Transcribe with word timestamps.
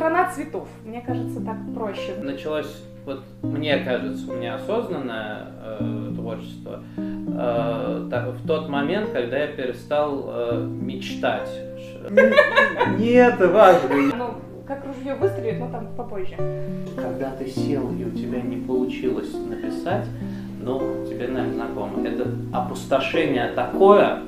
Страна 0.00 0.30
цветов. 0.30 0.66
Мне 0.82 1.02
кажется, 1.02 1.40
так 1.40 1.56
проще. 1.74 2.14
Началось, 2.22 2.82
вот 3.04 3.20
мне 3.42 3.76
кажется, 3.80 4.32
у 4.32 4.34
меня 4.34 4.54
осознанное 4.54 5.48
э, 5.62 6.12
творчество 6.16 6.82
э, 6.96 8.08
так, 8.10 8.28
в 8.28 8.46
тот 8.46 8.70
момент, 8.70 9.10
когда 9.10 9.36
я 9.36 9.48
перестал 9.48 10.24
э, 10.26 10.66
мечтать. 10.66 11.50
Не 12.98 13.10
это 13.10 13.48
важно. 13.48 13.90
Ну, 14.16 14.30
как 14.66 14.86
ружье 14.86 15.16
выстрелит, 15.16 15.60
но 15.60 15.68
там 15.68 15.88
попозже. 15.94 16.34
Когда 16.96 17.32
ты 17.32 17.46
сел 17.46 17.92
и 17.92 18.02
у 18.02 18.10
тебя 18.12 18.40
не 18.40 18.56
получилось 18.56 19.34
написать, 19.34 20.06
ну, 20.62 20.78
тебе, 21.10 21.28
наверное, 21.28 21.52
знакомо. 21.52 22.08
Это 22.08 22.26
опустошение 22.54 23.48
такое, 23.48 24.20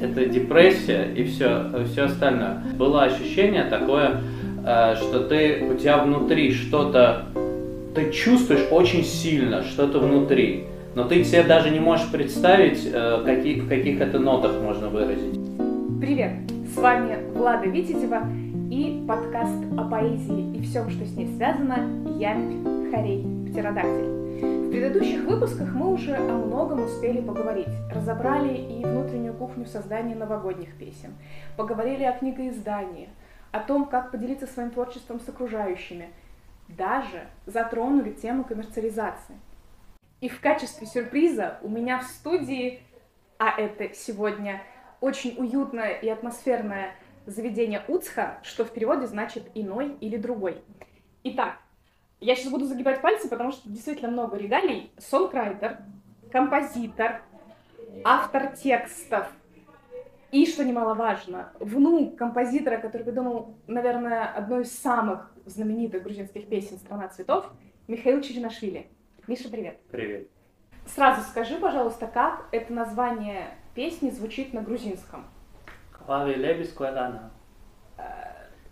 это 0.00 0.24
депрессия 0.24 1.12
и 1.14 1.24
все, 1.24 1.70
все 1.84 2.04
остальное. 2.04 2.62
Было 2.78 3.02
ощущение 3.02 3.64
такое, 3.64 4.22
что 4.62 5.26
ты, 5.28 5.64
у 5.70 5.74
тебя 5.74 5.98
внутри 5.98 6.52
что-то, 6.52 7.26
ты 7.94 8.10
чувствуешь 8.10 8.66
очень 8.70 9.04
сильно 9.04 9.62
что-то 9.62 9.98
внутри, 9.98 10.64
но 10.94 11.04
ты 11.04 11.24
себе 11.24 11.42
даже 11.42 11.70
не 11.70 11.80
можешь 11.80 12.10
представить, 12.10 12.88
э, 12.92 13.22
какие, 13.24 13.60
в 13.60 13.68
каких 13.68 14.00
это 14.00 14.18
нотах 14.18 14.52
можно 14.60 14.88
выразить. 14.88 15.38
Привет! 16.00 16.32
С 16.74 16.76
вами 16.76 17.18
Влада 17.34 17.66
Витязева 17.66 18.22
и 18.70 19.04
подкаст 19.08 19.58
о 19.76 19.84
поэзии 19.84 20.56
и 20.56 20.62
всем, 20.62 20.88
что 20.90 21.04
с 21.04 21.16
ней 21.16 21.28
связано 21.36 21.78
«Ямпь, 22.18 22.92
Харей, 22.92 23.24
Птеродактиль». 23.50 24.20
В 24.40 24.70
предыдущих 24.70 25.24
выпусках 25.24 25.74
мы 25.74 25.92
уже 25.92 26.14
о 26.14 26.32
многом 26.32 26.84
успели 26.84 27.20
поговорить. 27.20 27.66
Разобрали 27.92 28.54
и 28.54 28.84
внутреннюю 28.84 29.34
кухню 29.34 29.66
создания 29.66 30.14
новогодних 30.14 30.76
песен. 30.78 31.10
Поговорили 31.56 32.04
о 32.04 32.12
книгоиздании, 32.12 33.08
о 33.52 33.60
том, 33.60 33.86
как 33.86 34.10
поделиться 34.10 34.46
своим 34.46 34.70
творчеством 34.70 35.20
с 35.20 35.28
окружающими. 35.28 36.10
Даже 36.68 37.26
затронули 37.46 38.12
тему 38.12 38.44
коммерциализации. 38.44 39.38
И 40.20 40.28
в 40.28 40.40
качестве 40.40 40.86
сюрприза 40.86 41.58
у 41.62 41.68
меня 41.68 41.98
в 41.98 42.04
студии, 42.04 42.82
а 43.38 43.58
это 43.58 43.94
сегодня 43.94 44.62
очень 45.00 45.34
уютное 45.38 45.94
и 45.94 46.08
атмосферное 46.08 46.94
заведение 47.26 47.82
Уцха, 47.88 48.38
что 48.42 48.64
в 48.64 48.70
переводе 48.72 49.06
значит 49.06 49.50
«иной» 49.54 49.96
или 50.00 50.16
«другой». 50.16 50.62
Итак, 51.24 51.58
я 52.20 52.36
сейчас 52.36 52.50
буду 52.52 52.66
загибать 52.66 53.00
пальцы, 53.00 53.28
потому 53.28 53.50
что 53.52 53.68
действительно 53.68 54.10
много 54.10 54.36
регалий. 54.36 54.92
Сонкрайтер, 54.98 55.78
композитор, 56.30 57.22
автор 58.04 58.54
текстов. 58.56 59.28
И, 60.32 60.46
что 60.46 60.64
немаловажно, 60.64 61.52
внук 61.58 62.16
композитора, 62.16 62.78
который 62.78 63.02
придумал, 63.02 63.56
наверное, 63.66 64.26
одну 64.26 64.60
из 64.60 64.72
самых 64.72 65.32
знаменитых 65.44 66.04
грузинских 66.04 66.48
песен 66.48 66.78
«Страна 66.78 67.08
цветов», 67.08 67.50
Михаил 67.88 68.20
Черенашвили. 68.20 68.86
Миша, 69.26 69.48
привет. 69.48 69.80
Привет. 69.90 70.28
Сразу 70.86 71.22
скажи, 71.22 71.56
пожалуйста, 71.56 72.06
как 72.06 72.46
это 72.52 72.72
название 72.72 73.48
песни 73.74 74.10
звучит 74.10 74.52
на 74.52 74.62
грузинском? 74.62 75.24
Клави 75.92 76.34
Лебес 76.34 76.72
Кладана. 76.72 77.32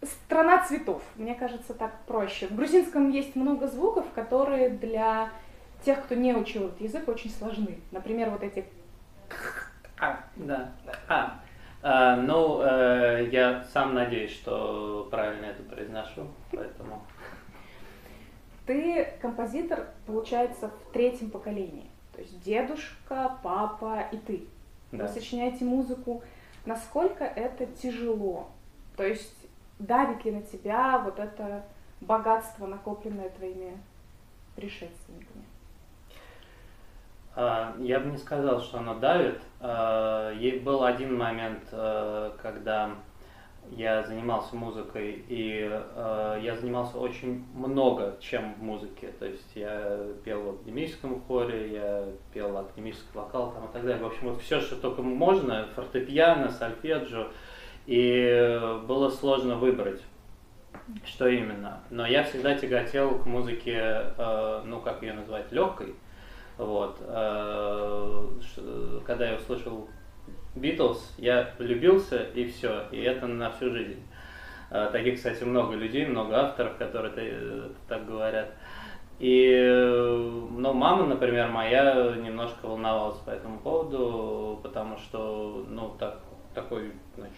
Страна 0.02 0.64
цветов, 0.64 1.02
мне 1.16 1.34
кажется, 1.34 1.74
так 1.74 1.92
проще. 2.06 2.46
В 2.46 2.54
грузинском 2.54 3.10
есть 3.10 3.34
много 3.34 3.66
звуков, 3.66 4.06
которые 4.14 4.70
для 4.70 5.30
тех, 5.84 6.04
кто 6.04 6.14
не 6.14 6.34
учил 6.34 6.66
этот 6.66 6.80
язык, 6.80 7.08
очень 7.08 7.30
сложны. 7.30 7.80
Например, 7.90 8.30
вот 8.30 8.44
эти... 8.44 8.64
А, 10.00 10.20
да. 10.36 10.72
А, 11.08 11.40
а 11.82 12.16
ну, 12.16 12.60
э, 12.62 13.28
я 13.30 13.64
сам 13.72 13.94
надеюсь, 13.94 14.32
что 14.32 15.06
правильно 15.10 15.46
это 15.46 15.62
произношу, 15.62 16.26
поэтому... 16.50 17.02
Ты 18.66 19.14
композитор, 19.22 19.88
получается, 20.06 20.68
в 20.68 20.92
третьем 20.92 21.30
поколении. 21.30 21.88
То 22.14 22.20
есть 22.20 22.42
дедушка, 22.42 23.38
папа 23.42 24.08
и 24.12 24.16
ты. 24.18 24.46
Да. 24.92 25.04
Вы 25.04 25.08
сочиняете 25.08 25.64
музыку. 25.64 26.22
Насколько 26.66 27.24
это 27.24 27.66
тяжело? 27.66 28.48
То 28.96 29.06
есть 29.06 29.32
давит 29.78 30.24
ли 30.24 30.32
на 30.32 30.42
тебя 30.42 30.98
вот 30.98 31.18
это 31.18 31.64
богатство, 32.00 32.66
накопленное 32.66 33.30
твоими 33.30 33.78
предшественниками? 34.56 35.44
А, 37.40 37.76
я 37.78 38.00
бы 38.00 38.10
не 38.10 38.16
сказал, 38.16 38.60
что 38.60 38.78
оно 38.78 38.96
давит. 38.96 39.40
А, 39.60 40.34
был 40.64 40.82
один 40.82 41.16
момент, 41.16 41.62
а, 41.70 42.36
когда 42.42 42.90
я 43.70 44.02
занимался 44.02 44.56
музыкой, 44.56 45.24
и 45.28 45.70
я 46.42 46.56
занимался 46.58 46.96
очень 46.96 47.44
много 47.54 48.16
чем 48.18 48.54
в 48.54 48.62
музыке. 48.62 49.12
То 49.18 49.26
есть 49.26 49.54
я 49.54 49.98
пел 50.24 50.40
в 50.42 50.48
академическом 50.54 51.20
хоре, 51.20 51.74
я 51.74 52.04
пел 52.32 52.56
академический 52.56 53.10
вокал 53.12 53.52
там, 53.52 53.66
и 53.66 53.72
так 53.72 53.82
далее. 53.82 54.02
В 54.02 54.06
общем, 54.06 54.30
вот 54.30 54.40
все, 54.40 54.60
что 54.60 54.74
только 54.76 55.02
можно, 55.02 55.68
фортепиано, 55.76 56.50
сольфеджио. 56.50 57.26
И 57.86 58.80
было 58.86 59.10
сложно 59.10 59.56
выбрать, 59.56 60.02
что 61.04 61.28
именно. 61.28 61.82
Но 61.90 62.06
я 62.06 62.24
всегда 62.24 62.54
тяготел 62.54 63.18
к 63.18 63.26
музыке, 63.26 63.76
э, 63.76 64.62
ну 64.64 64.80
как 64.80 65.02
ее 65.02 65.12
назвать, 65.12 65.52
легкой. 65.52 65.94
Вот. 66.58 66.98
Э, 67.00 68.28
когда 69.06 69.30
я 69.30 69.36
услышал 69.36 69.88
Битлз, 70.54 71.14
я 71.16 71.54
влюбился 71.58 72.24
и 72.34 72.46
все, 72.48 72.84
и 72.90 73.00
это 73.00 73.26
на 73.26 73.50
всю 73.50 73.70
жизнь. 73.70 74.02
Э, 74.70 74.88
таких, 74.92 75.14
кстати, 75.16 75.44
много 75.44 75.74
людей, 75.74 76.04
много 76.04 76.36
авторов, 76.36 76.76
которые 76.76 77.70
так 77.88 78.06
говорят. 78.06 78.50
И, 79.18 79.50
ну, 80.50 80.72
мама, 80.72 81.06
например, 81.06 81.48
моя 81.48 82.14
немножко 82.16 82.66
волновалась 82.66 83.18
по 83.18 83.30
этому 83.30 83.58
поводу, 83.58 84.60
потому 84.62 84.96
что, 84.96 85.64
ну, 85.68 85.96
так, 85.98 86.20
такой, 86.54 86.92
значит, 87.16 87.34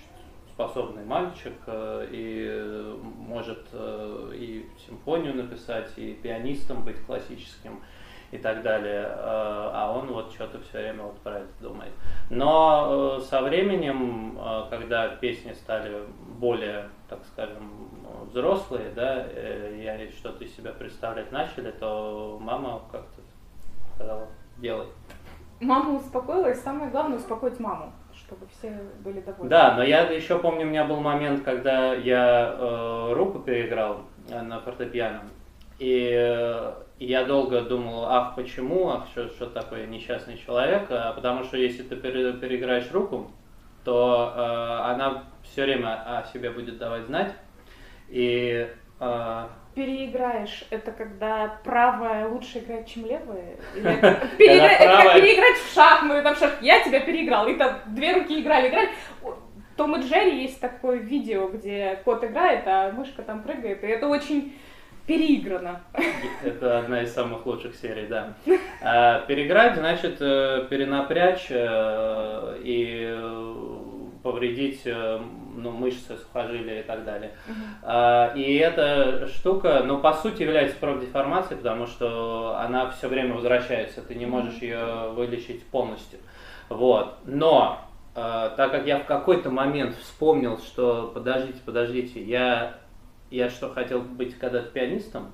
способный 0.60 1.04
мальчик 1.04 1.54
э, 1.66 2.06
и 2.10 2.94
может 3.19 3.66
э, 3.72 4.32
и 4.34 4.66
симфонию 4.86 5.34
написать, 5.34 5.91
и 5.97 6.12
пианистом 6.12 6.84
быть 6.84 7.00
классическим 7.06 7.80
и 8.30 8.38
так 8.38 8.62
далее, 8.62 9.02
э, 9.02 9.10
а 9.16 9.92
он 9.96 10.12
вот 10.12 10.32
что-то 10.32 10.60
все 10.60 10.78
время 10.78 11.04
вот 11.04 11.18
про 11.20 11.38
это 11.38 11.48
думает. 11.60 11.92
Но 12.30 13.20
со 13.20 13.42
временем, 13.42 14.38
когда 14.70 15.08
песни 15.08 15.52
стали 15.52 16.04
более, 16.38 16.88
так 17.08 17.20
скажем, 17.32 17.91
взрослые, 18.30 18.91
да, 18.94 19.26
и 19.26 20.10
что-то 20.10 20.44
из 20.44 20.54
себя 20.54 20.72
представлять 20.72 21.32
начали, 21.32 21.70
то 21.72 22.38
мама 22.41 22.82
как-то 22.91 23.20
сказала, 23.94 24.26
делай. 24.58 24.86
Мама 25.60 25.97
успокоила, 25.97 26.50
и 26.50 26.54
самое 26.54 26.91
главное 26.91 27.18
успокоить 27.18 27.58
маму 27.60 27.92
чтобы 28.30 28.47
все 28.47 28.80
были 29.00 29.20
довольны. 29.20 29.48
Да, 29.48 29.74
но 29.76 29.82
я 29.82 30.02
еще 30.02 30.38
помню, 30.38 30.66
у 30.66 30.68
меня 30.70 30.84
был 30.84 31.00
момент, 31.00 31.42
когда 31.42 31.94
я 31.94 32.54
э, 32.56 33.12
руку 33.14 33.41
переиграл 33.41 34.02
э, 34.28 34.41
на 34.41 34.60
фортепиано. 34.60 35.22
И 35.80 36.12
э, 36.14 36.74
я 36.98 37.24
долго 37.24 37.62
думал, 37.62 38.04
ах, 38.04 38.34
почему, 38.36 38.91
ах, 38.91 39.06
что, 39.12 39.28
что 39.28 39.46
такое 39.46 39.86
несчастный 39.86 40.36
человек, 40.36 40.88
а 40.91 41.14
потому 41.14 41.42
что 41.44 41.56
если 41.56 41.82
ты 41.82 41.96
пере, 41.96 42.34
переиграешь 42.34 42.92
руку, 42.92 43.30
то 43.82 44.34
э, 44.36 44.91
она 44.91 45.24
все 45.42 45.64
время 45.64 46.18
о 46.18 46.24
себе 46.24 46.50
будет 46.50 46.76
давать 46.76 47.06
знать. 47.06 47.32
И 48.10 48.68
э, 49.00 49.44
переиграешь, 49.74 50.66
это 50.68 50.92
когда 50.92 51.58
правая 51.64 52.28
лучше 52.28 52.58
играет, 52.58 52.86
чем 52.86 53.06
левая? 53.06 53.56
Или 53.74 53.91
это, 53.91 54.28
переигра... 54.36 54.66
это 54.66 55.02
как 55.02 55.14
переиграть 55.14 55.56
в 55.56 55.74
шахматы, 55.74 56.22
там 56.22 56.36
шах, 56.36 56.60
я 56.60 56.84
тебя 56.84 57.00
переиграл, 57.00 57.48
и 57.48 57.54
там 57.54 57.78
две 57.86 58.12
руки 58.12 58.38
играли, 58.38 58.68
играли. 58.68 58.91
Том 59.78 59.97
и 59.97 60.02
Джерри 60.02 60.42
есть 60.42 60.60
такое 60.60 60.98
видео, 60.98 61.48
где 61.48 62.02
кот 62.04 62.22
играет, 62.22 62.64
а 62.66 62.92
мышка 62.92 63.22
там 63.22 63.42
прыгает, 63.42 63.82
и 63.82 63.86
это 63.86 64.08
очень 64.08 64.53
переиграно. 65.10 65.80
Это 66.45 66.78
одна 66.78 67.03
из 67.03 67.12
самых 67.12 67.45
лучших 67.45 67.74
серий, 67.74 68.07
да. 68.07 68.34
А, 68.80 69.22
переиграть 69.22 69.74
значит 69.74 70.18
э, 70.21 70.66
перенапрячь 70.71 71.48
э, 71.51 72.59
и 72.62 73.18
повредить 74.22 74.83
э, 74.84 75.21
ну, 75.57 75.72
мышцы, 75.72 76.16
сухожилия 76.16 76.80
и 76.80 76.83
так 76.84 77.04
далее. 77.04 77.33
Uh-huh. 77.48 78.36
И 78.36 78.54
эта 78.59 79.27
штука, 79.27 79.83
ну, 79.84 79.98
по 79.98 80.12
сути, 80.12 80.42
является 80.42 80.77
профдеформацией, 80.78 81.56
потому 81.56 81.86
что 81.86 82.56
она 82.59 82.91
все 82.91 83.09
время 83.09 83.34
возвращается, 83.34 84.03
ты 84.03 84.15
не 84.15 84.27
можешь 84.27 84.63
ее 84.63 85.10
вылечить 85.10 85.66
полностью. 85.66 86.21
Вот. 86.68 87.16
Но, 87.24 87.80
так 88.15 88.71
как 88.71 88.86
я 88.86 89.01
в 89.01 89.06
какой-то 89.06 89.51
момент 89.51 89.97
вспомнил, 89.97 90.59
что 90.59 91.10
подождите, 91.13 91.59
подождите, 91.65 92.22
я, 92.22 92.77
я 93.30 93.48
что, 93.48 93.71
хотел 93.71 94.00
быть 94.00 94.38
когда-то 94.38 94.68
пианистом? 94.71 95.32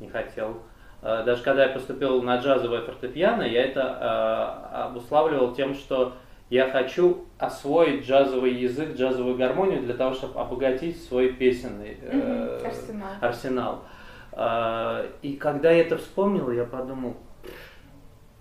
Не 0.00 0.08
хотел. 0.08 0.62
Э, 1.02 1.22
даже 1.24 1.42
когда 1.42 1.64
я 1.64 1.70
поступил 1.70 2.22
на 2.22 2.36
джазовое 2.38 2.82
фортепиано, 2.82 3.42
я 3.42 3.64
это 3.64 4.86
обуславливал 4.86 5.54
тем, 5.54 5.74
что 5.74 6.14
Я 6.50 6.70
хочу 6.70 7.26
освоить 7.38 8.06
джазовый 8.06 8.54
язык, 8.54 8.96
джазовую 8.96 9.36
гармонию 9.36 9.82
для 9.82 9.92
того, 9.92 10.14
чтобы 10.14 10.40
обогатить 10.40 11.02
свой 11.04 11.34
песенный 11.34 11.98
э, 12.00 12.62
арсенал. 12.64 13.10
арсенал. 13.20 13.84
А, 14.32 15.04
и 15.20 15.36
когда 15.36 15.70
я 15.70 15.82
это 15.82 15.98
вспомнил, 15.98 16.50
я 16.50 16.64
подумал, 16.64 17.18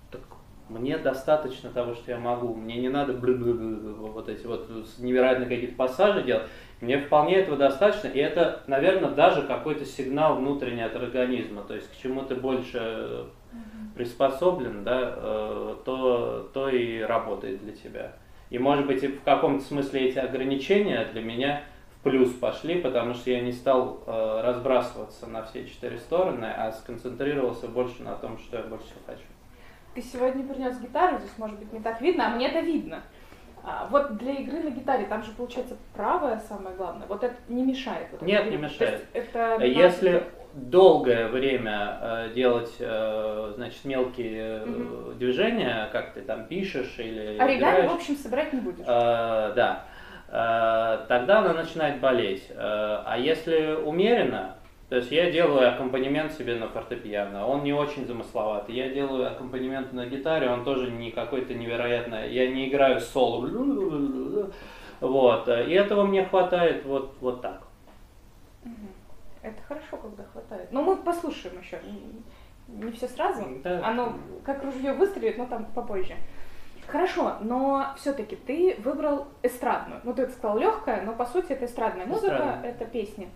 так 0.09 0.21
мне 0.69 0.97
достаточно 0.97 1.69
того, 1.69 1.95
что 1.95 2.11
я 2.11 2.17
могу. 2.17 2.55
Мне 2.55 2.77
не 2.77 2.87
надо 2.87 3.11
вот 3.11 4.29
эти 4.29 4.45
вот 4.45 4.69
невероятно 4.99 5.45
какие-то 5.45 5.75
пассажи 5.75 6.23
делать. 6.23 6.43
Мне 6.79 6.99
вполне 6.99 7.37
этого 7.37 7.57
достаточно, 7.57 8.07
и 8.07 8.19
это, 8.19 8.61
наверное, 8.67 9.09
даже 9.09 9.41
какой-то 9.43 9.83
сигнал 9.85 10.35
внутренний 10.35 10.83
от 10.83 10.95
организма, 10.95 11.63
то 11.63 11.73
есть 11.73 11.91
к 11.91 11.97
чему 12.01 12.21
ты 12.21 12.35
больше 12.35 13.25
приспособлен, 13.95 14.83
да, 14.83 15.13
э, 15.15 15.75
то, 15.83 16.49
то 16.53 16.69
и 16.69 16.99
работает 16.99 17.63
для 17.63 17.73
тебя. 17.73 18.13
И 18.49 18.59
может 18.59 18.85
быть 18.85 19.03
в 19.03 19.23
каком-то 19.23 19.63
смысле 19.65 20.09
эти 20.09 20.19
ограничения 20.19 21.05
для 21.11 21.21
меня 21.21 21.63
в 21.91 22.03
плюс 22.03 22.31
пошли, 22.31 22.79
потому 22.79 23.15
что 23.15 23.31
я 23.31 23.41
не 23.41 23.51
стал 23.51 24.03
э, 24.05 24.41
разбрасываться 24.43 25.27
на 25.27 25.43
все 25.43 25.65
четыре 25.65 25.97
стороны, 25.97 26.45
а 26.45 26.71
сконцентрировался 26.71 27.67
больше 27.67 28.03
на 28.03 28.15
том, 28.15 28.37
что 28.37 28.57
я 28.57 28.63
больше 28.63 28.93
хочу. 29.05 29.23
Ты 29.95 30.01
сегодня 30.01 30.47
принес 30.47 30.79
гитару, 30.79 31.17
здесь 31.17 31.37
может 31.37 31.57
быть 31.57 31.73
не 31.73 31.79
так 31.79 31.99
видно, 32.01 32.27
а 32.27 32.35
мне 32.35 32.49
это 32.49 32.59
видно. 32.59 33.01
А, 33.69 33.85
вот 33.91 34.17
для 34.17 34.31
игры 34.35 34.59
на 34.59 34.69
гитаре 34.69 35.05
там 35.07 35.21
же 35.23 35.31
получается 35.31 35.75
правая 35.93 36.39
самое 36.39 36.73
главное. 36.77 37.05
Вот 37.07 37.21
это 37.21 37.35
не 37.49 37.63
мешает. 37.63 38.07
Вот 38.13 38.21
Нет, 38.21 38.49
не 38.49 38.55
мешает. 38.55 39.05
это 39.11 39.57
Если 39.61 40.23
долгое 40.53 41.27
время 41.27 41.99
э, 42.01 42.29
делать, 42.33 42.73
э, 42.79 43.51
значит, 43.55 43.83
мелкие 43.83 44.63
угу. 44.63 45.13
движения, 45.15 45.89
как 45.91 46.13
ты 46.13 46.21
там 46.21 46.45
пишешь 46.45 46.95
или 46.97 47.37
Оригами, 47.37 47.57
играешь, 47.57 47.91
в 47.91 47.95
общем, 47.95 48.15
собирать 48.15 48.53
не 48.53 48.61
будешь. 48.61 48.85
Э, 48.87 49.51
да. 49.53 49.83
Э, 50.29 51.05
тогда 51.09 51.39
она 51.39 51.53
начинает 51.53 51.99
болеть. 51.99 52.45
Э, 52.49 52.55
а 53.05 53.17
если 53.17 53.75
умеренно, 53.75 54.55
то 54.89 54.95
есть 54.95 55.11
я 55.11 55.29
делаю 55.29 55.69
аккомпанемент 55.73 56.31
себе 56.31 56.55
на 56.55 56.69
фортепиано, 56.69 57.45
он 57.45 57.63
не 57.63 57.73
очень 57.73 58.05
замысловатый. 58.07 58.73
Я 58.73 58.89
делаю 58.89 59.27
аккомпанемент 59.29 59.91
на 59.91 60.05
гитаре, 60.05 60.49
он 60.49 60.63
тоже 60.63 60.89
не 60.91 61.11
какой-то 61.11 61.53
невероятный. 61.53 62.31
Я 62.31 62.49
не 62.49 62.69
играю 62.69 63.01
соло. 63.01 64.49
Вот. 65.01 65.47
И 65.47 65.71
этого 65.73 66.03
мне 66.03 66.25
хватает 66.25 66.85
вот, 66.85 67.15
вот 67.19 67.41
так. 67.41 67.63
Это 69.41 69.61
хорошо, 69.67 69.97
когда 69.97 70.23
хватает. 70.23 70.71
Но 70.71 70.81
мы 70.81 70.95
послушаем 70.95 71.59
еще. 71.59 71.79
Не 72.67 72.91
все 72.91 73.07
сразу. 73.07 73.45
Да. 73.63 73.85
Оно 73.85 74.13
как 74.43 74.63
ружье 74.63 74.93
выстрелит, 74.93 75.37
но 75.37 75.45
там 75.45 75.65
попозже. 75.65 76.15
Хорошо, 76.87 77.35
но 77.41 77.93
все-таки 77.97 78.35
ты 78.37 78.75
выбрал 78.79 79.27
эстрадную. 79.43 79.99
Ну, 80.03 80.13
ты 80.13 80.27
сказал 80.29 80.57
легкая, 80.57 81.01
но 81.03 81.13
по 81.13 81.25
сути 81.25 81.51
это 81.51 81.65
эстрадная 81.65 82.05
музыка, 82.05 82.33
Эстрадная. 82.33 82.71
это 82.71 82.85
песни. 82.85 83.29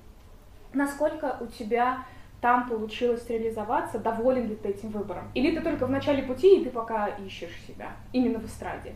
Насколько 0.74 1.38
у 1.42 1.48
тебя 1.48 2.06
там 2.42 2.68
получилось 2.68 3.30
реализоваться, 3.30 4.00
доволен 4.00 4.50
ли 4.50 4.56
ты 4.56 4.70
этим 4.70 4.90
выбором? 4.90 5.30
Или 5.36 5.56
ты 5.56 5.62
только 5.62 5.86
в 5.86 5.92
начале 5.92 6.24
пути, 6.24 6.60
и 6.60 6.64
ты 6.64 6.72
пока 6.72 7.08
ищешь 7.08 7.56
себя, 7.68 7.92
именно 8.14 8.40
в 8.40 8.46
эстраде? 8.46 8.94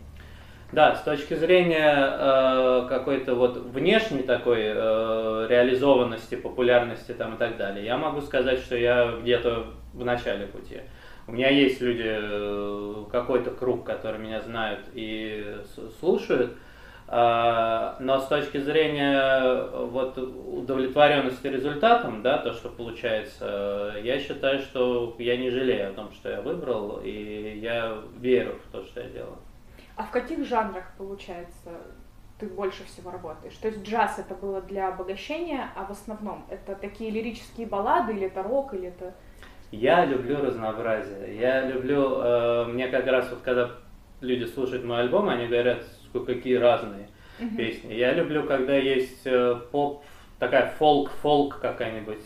Да, 0.71 0.95
с 0.95 1.03
точки 1.03 1.35
зрения 1.35 1.95
э, 1.95 2.87
какой-то 2.89 3.35
вот 3.35 3.57
внешней 3.57 4.23
такой 4.23 4.61
э, 4.63 5.47
реализованности, 5.47 6.35
популярности 6.35 7.11
там 7.11 7.35
и 7.35 7.37
так 7.37 7.57
далее, 7.57 7.85
я 7.85 7.97
могу 7.97 8.19
сказать, 8.21 8.59
что 8.59 8.75
я 8.75 9.13
где-то 9.21 9.67
в 9.93 10.03
начале 10.03 10.47
пути. 10.47 10.81
У 11.27 11.33
меня 11.33 11.49
есть 11.49 11.81
люди, 11.81 12.03
э, 12.05 13.05
какой-то 13.11 13.51
круг, 13.51 13.85
который 13.85 14.19
меня 14.19 14.41
знают 14.41 14.81
и 14.93 15.55
слушают, 15.99 16.57
но 17.07 18.19
с 18.19 18.27
точки 18.27 18.57
зрения 18.57 19.67
вот 19.87 20.17
удовлетворенности 20.17 21.45
результатом, 21.45 22.23
да, 22.23 22.39
то, 22.39 22.53
что 22.53 22.69
получается, 22.69 23.93
я 24.01 24.19
считаю, 24.19 24.59
что 24.59 25.15
я 25.19 25.37
не 25.37 25.51
жалею 25.51 25.91
о 25.91 25.93
том, 25.93 26.11
что 26.11 26.29
я 26.29 26.41
выбрал, 26.41 27.01
и 27.03 27.59
я 27.61 27.99
верю 28.17 28.59
в 28.65 28.71
то, 28.71 28.83
что 28.83 29.01
я 29.01 29.09
делаю. 29.09 29.37
А 29.95 30.03
в 30.03 30.11
каких 30.11 30.45
жанрах, 30.45 30.85
получается, 30.97 31.69
ты 32.39 32.47
больше 32.47 32.83
всего 32.85 33.11
работаешь? 33.11 33.55
То 33.61 33.67
есть 33.69 33.83
джаз 33.83 34.19
это 34.19 34.35
было 34.35 34.61
для 34.61 34.89
обогащения, 34.89 35.69
а 35.75 35.85
в 35.85 35.91
основном 35.91 36.45
это 36.49 36.75
такие 36.75 37.11
лирические 37.11 37.67
баллады, 37.67 38.13
или 38.13 38.27
это 38.27 38.43
рок, 38.43 38.73
или 38.73 38.87
это... 38.87 39.13
Я 39.71 40.05
люблю 40.05 40.41
разнообразие. 40.41 41.37
Я 41.39 41.65
люблю, 41.65 42.19
э, 42.19 42.65
мне 42.65 42.87
как 42.87 43.05
раз 43.07 43.29
вот 43.29 43.39
когда 43.41 43.71
люди 44.21 44.45
слушают 44.45 44.83
мой 44.83 45.01
альбом, 45.01 45.29
они 45.29 45.47
говорят, 45.47 45.83
какие 46.21 46.55
разные 46.55 47.09
uh-huh. 47.39 47.55
песни. 47.55 47.93
Я 47.93 48.13
люблю, 48.13 48.43
когда 48.43 48.75
есть 48.75 49.25
э, 49.25 49.55
поп, 49.71 50.03
такая 50.39 50.73
фолк-фолк 50.77 51.59
какая-нибудь. 51.59 52.19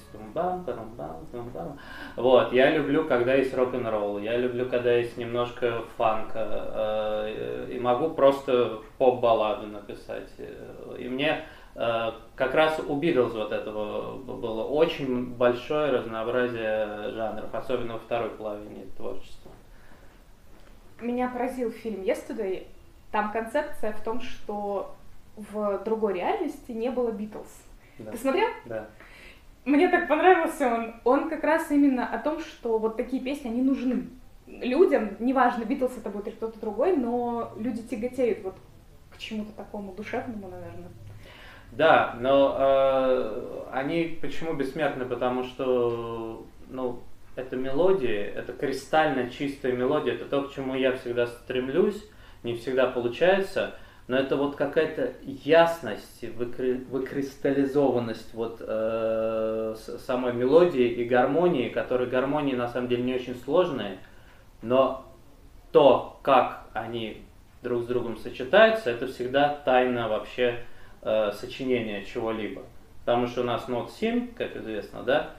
Вот, 2.16 2.54
я 2.54 2.72
люблю, 2.72 3.06
когда 3.08 3.36
есть 3.36 3.54
рок-н-ролл, 3.54 4.20
я 4.20 4.38
люблю, 4.38 4.68
когда 4.70 4.94
есть 4.94 5.18
немножко 5.18 5.84
фанка, 5.98 7.26
э, 7.28 7.68
и 7.72 7.80
могу 7.80 8.10
просто 8.10 8.80
поп-балладу 8.98 9.68
написать. 9.68 10.30
И 10.98 11.08
мне 11.08 11.42
э, 11.76 12.12
как 12.36 12.56
раз 12.56 12.80
у 12.80 12.96
Битлз 12.96 13.34
вот 13.34 13.52
этого 13.52 14.18
было 14.18 14.64
очень 14.64 15.36
большое 15.36 15.92
разнообразие 15.92 17.12
жанров, 17.12 17.54
особенно 17.54 17.94
во 17.94 18.00
второй 18.00 18.30
половине 18.32 18.86
творчества. 18.98 19.52
Меня 21.02 21.30
поразил 21.30 21.72
фильм 21.72 22.02
Yesterday, 22.02 22.66
там 23.12 23.32
концепция 23.32 23.92
в 23.94 24.02
том, 24.02 24.22
что 24.22 24.96
в 25.36 25.82
другой 25.84 26.16
реальности 26.16 26.72
не 26.72 26.90
было 26.90 27.12
Битлз. 27.12 27.64
Да. 27.98 28.12
Ты 28.12 28.18
смотрел? 28.18 28.50
Да. 28.66 28.88
Мне 29.66 29.88
так 29.90 30.08
понравился 30.08 30.68
он. 30.74 30.96
Он 31.04 31.30
как 31.30 31.44
раз 31.44 31.72
именно 31.72 32.08
о 32.08 32.18
том, 32.18 32.40
что 32.40 32.78
вот 32.78 32.98
такие 32.98 33.22
песни, 33.22 33.50
они 33.50 33.62
нужны 33.62 34.08
людям. 34.48 35.16
Неважно, 35.20 35.66
Битлз 35.66 35.98
это 35.98 36.10
будет 36.10 36.28
или 36.28 36.36
кто-то 36.36 36.60
другой, 36.60 36.96
но 36.96 37.54
люди 37.58 37.82
тяготеют 37.84 38.44
вот 38.44 38.56
к 39.12 39.18
чему-то 39.18 39.52
такому 39.54 39.94
душевному, 39.94 40.48
наверное. 40.48 40.90
Да, 41.72 42.16
но 42.20 42.56
э, 42.58 43.64
они 43.72 44.18
почему 44.22 44.54
бессмертны? 44.54 45.06
Потому 45.06 45.44
что, 45.44 46.46
ну, 46.68 47.00
это 47.36 47.56
мелодия, 47.56 48.26
это 48.26 48.54
кристально 48.54 49.30
чистая 49.30 49.74
мелодия, 49.74 50.14
это 50.14 50.26
то, 50.26 50.44
к 50.44 50.52
чему 50.52 50.74
я 50.74 50.94
всегда 50.94 51.28
стремлюсь 51.28 52.04
не 52.44 52.56
всегда 52.56 52.88
получается, 52.88 53.76
но 54.08 54.18
это 54.18 54.38
вот 54.38 54.56
какая-то 54.56 55.14
ясность, 55.22 56.24
выкри, 56.36 56.74
выкристаллизованность 56.90 58.34
вот 58.34 58.58
э, 58.60 59.76
самой 60.00 60.34
мелодии 60.34 60.88
и 60.88 61.04
гармонии, 61.06 61.70
которые 61.70 62.10
гармонии 62.10 62.56
на 62.56 62.68
самом 62.68 62.88
деле 62.88 63.04
не 63.04 63.14
очень 63.14 63.36
сложные, 63.36 64.00
но 64.62 65.06
то, 65.72 66.20
как 66.24 66.66
они 66.74 67.24
друг 67.62 67.84
с 67.84 67.86
другом 67.86 68.18
сочетаются, 68.18 68.90
это 68.90 69.08
всегда 69.08 69.50
тайна 69.64 70.08
вообще 70.08 70.64
э, 71.02 71.32
сочинения 71.34 72.04
чего-либо. 72.04 72.64
Потому 73.06 73.28
что 73.28 73.42
у 73.42 73.44
нас 73.44 73.68
нот 73.68 73.92
7, 73.92 74.34
как 74.34 74.56
известно, 74.56 75.04
да, 75.04 75.32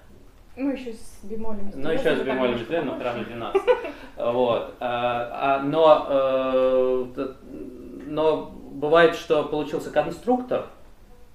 ну, 0.65 0.71
еще 0.73 0.93
с 0.93 1.25
бемолем. 1.25 1.71
Ну, 1.75 1.91
еще 1.91 2.17
с 2.17 2.21
бемолем, 2.21 2.87
но 2.87 2.97
прямо 2.97 3.25
12. 3.25 3.63
Вот. 4.17 4.75
А, 4.81 5.59
а, 5.61 5.63
но, 5.63 6.07
э, 6.11 7.33
но 8.07 8.51
бывает, 8.73 9.15
что 9.15 9.45
получился 9.45 9.91
конструктор, 9.91 10.67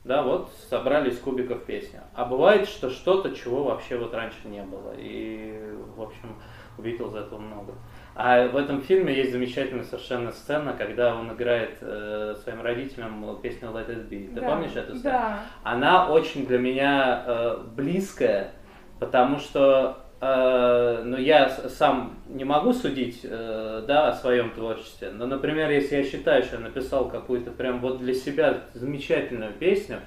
да, 0.04 0.22
вот 0.22 0.52
собрали 0.70 1.10
из 1.10 1.18
кубиков 1.18 1.64
песня. 1.64 2.04
А 2.14 2.26
бывает, 2.26 2.68
что 2.68 2.92
что-то, 2.92 3.32
чего 3.32 3.64
вообще 3.64 3.98
вот 3.98 4.14
раньше 4.14 4.38
не 4.46 4.62
было. 4.62 4.94
И, 4.98 5.74
в 5.96 6.02
общем, 6.04 6.36
у 6.78 6.82
Битлз 6.84 7.16
этого 7.16 7.40
много. 7.40 7.74
А 8.14 8.48
в 8.48 8.56
этом 8.56 8.82
фильме 8.82 9.14
есть 9.14 9.32
замечательная 9.32 9.84
совершенно 9.84 10.32
сцена, 10.32 10.74
когда 10.78 11.16
он 11.16 11.34
играет 11.34 11.78
э, 11.82 12.36
своим 12.44 12.62
родителям 12.62 13.38
песню 13.42 13.70
Let 13.70 13.90
It 13.90 14.08
Be. 14.08 14.34
Ты 14.34 14.42
да, 14.42 14.48
помнишь 14.48 14.76
эту 14.76 14.96
сцену? 14.96 15.14
Да. 15.16 15.40
Она 15.64 16.10
очень 16.10 16.46
для 16.46 16.60
меня 16.60 17.24
э, 17.26 17.58
близкая, 17.76 18.52
потому 19.00 19.40
что 19.40 19.98
э, 20.22 21.02
ну, 21.04 21.18
я 21.18 21.50
сам 21.50 22.20
не 22.28 22.44
могу 22.44 22.74
судить 22.74 23.22
э, 23.24 23.84
да, 23.88 24.10
о 24.10 24.14
своем 24.14 24.52
творчестве, 24.52 25.12
но, 25.12 25.26
например, 25.26 25.70
если 25.70 25.98
я 25.98 26.04
считаю, 26.04 26.44
что 26.44 26.58
я 26.58 26.62
написал 26.62 27.10
какую-то 27.10 27.52
прям 27.52 27.80
вот 27.80 28.00
для 28.00 28.14
себя 28.14 28.62
замечательную 28.74 29.54
песню, 29.54 30.00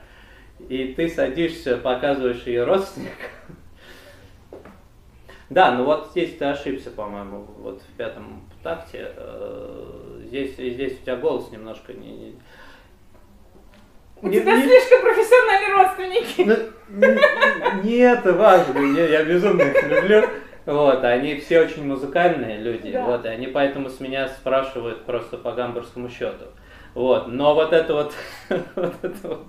и 0.68 0.95
ты 0.95 1.09
садишься, 1.09 1.76
показываешь 1.76 2.42
ее 2.45 2.64
родственникам, 2.64 3.30
да, 5.50 5.73
ну 5.73 5.85
вот 5.85 6.09
здесь 6.11 6.37
ты 6.37 6.45
ошибся, 6.47 6.90
по-моему, 6.90 7.47
вот 7.59 7.83
в 7.83 7.97
пятом 7.97 8.42
такте. 8.62 9.12
Э, 9.16 10.21
здесь, 10.26 10.54
здесь 10.57 10.99
у 11.00 11.04
тебя 11.04 11.16
голос 11.16 11.50
немножко 11.50 11.92
не, 11.92 12.12
не, 12.12 12.35
у 14.22 14.28
не, 14.28 14.40
тебя 14.40 14.56
не... 14.56 14.62
слишком 14.62 15.02
профессиональные 15.02 15.72
родственники. 15.75 16.70
Ну, 16.92 17.88
это 17.90 18.32
важно, 18.32 18.78
я, 18.96 19.06
я 19.08 19.25
безумно 19.25 19.62
их 19.62 19.82
люблю. 19.88 20.22
Вот, 20.66 21.02
они 21.02 21.37
все 21.37 21.60
очень 21.62 21.87
музыкальные 21.87 22.58
люди, 22.58 22.92
Да. 22.92 23.04
вот, 23.06 23.25
и 23.25 23.28
они 23.28 23.46
поэтому 23.46 23.88
с 23.88 24.00
меня 24.00 24.28
спрашивают 24.28 25.04
просто 25.04 25.38
по 25.38 25.52
гамбургскому 25.52 26.10
счету. 26.10 26.44
Вот, 26.94 27.28
но 27.28 27.54
вот 27.54 27.72
это 27.72 27.94
вот, 27.94 28.12
вот 28.75 28.94
это 29.00 29.28
вот, 29.28 29.46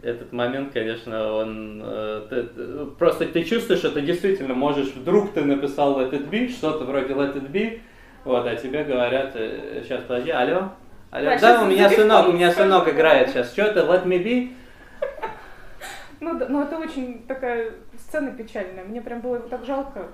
этот 0.00 0.32
момент, 0.32 0.72
конечно, 0.72 1.32
он 1.34 1.82
э, 1.84 2.22
ты- 2.30 2.42
ты- 2.44 2.84
просто 2.98 3.26
ты 3.26 3.42
чувствуешь, 3.44 3.80
что 3.80 3.90
ты 3.90 4.00
действительно 4.00 4.54
можешь, 4.54 4.88
вдруг 4.94 5.32
ты 5.32 5.44
написал 5.44 6.00
Let 6.00 6.12
It 6.12 6.30
Be, 6.30 6.48
что-то 6.48 6.84
вроде 6.84 7.12
Let 7.14 7.34
It 7.34 7.50
Be, 7.50 7.80
вот, 8.24 8.46
а 8.46 8.54
тебе 8.56 8.84
говорят, 8.84 9.32
сейчас, 9.34 10.02
подожди, 10.04 10.30
алло, 10.30 10.70
алло, 11.10 11.30
Да, 11.40 11.62
у 11.62 11.66
меня 11.66 11.88
сынок, 11.88 12.28
у 12.28 12.32
меня 12.32 12.52
сынок 12.52 12.88
играет 12.88 13.30
сейчас, 13.30 13.52
что 13.52 13.62
это, 13.62 13.80
Let 13.80 14.04
Me 14.04 14.22
Be? 14.22 14.54
Ну, 16.20 16.38
да, 16.38 16.46
ну 16.48 16.62
это 16.62 16.78
очень 16.78 17.22
такая 17.26 17.72
сцена 17.98 18.32
печальная. 18.32 18.84
Мне 18.84 19.00
прям 19.00 19.20
было 19.20 19.36
его 19.36 19.48
так 19.48 19.64
жалко. 19.64 20.08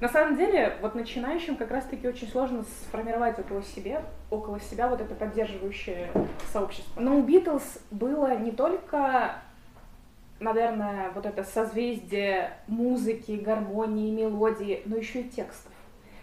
На 0.00 0.08
самом 0.08 0.36
деле, 0.36 0.76
вот 0.80 0.94
начинающим 0.94 1.56
как 1.56 1.72
раз-таки 1.72 2.06
очень 2.06 2.28
сложно 2.28 2.64
сформировать 2.86 3.38
около 3.38 3.62
себя, 3.62 4.02
около 4.30 4.60
себя 4.60 4.88
вот 4.88 5.00
это 5.00 5.14
поддерживающее 5.14 6.10
сообщество. 6.52 7.00
Но 7.00 7.18
у 7.18 7.22
Битлз 7.22 7.80
было 7.90 8.38
не 8.38 8.52
только, 8.52 9.34
наверное, 10.38 11.10
вот 11.16 11.26
это 11.26 11.42
созвездие 11.42 12.52
музыки, 12.68 13.32
гармонии, 13.32 14.12
мелодии, 14.12 14.82
но 14.84 14.96
еще 14.96 15.22
и 15.22 15.28
текстов. 15.28 15.72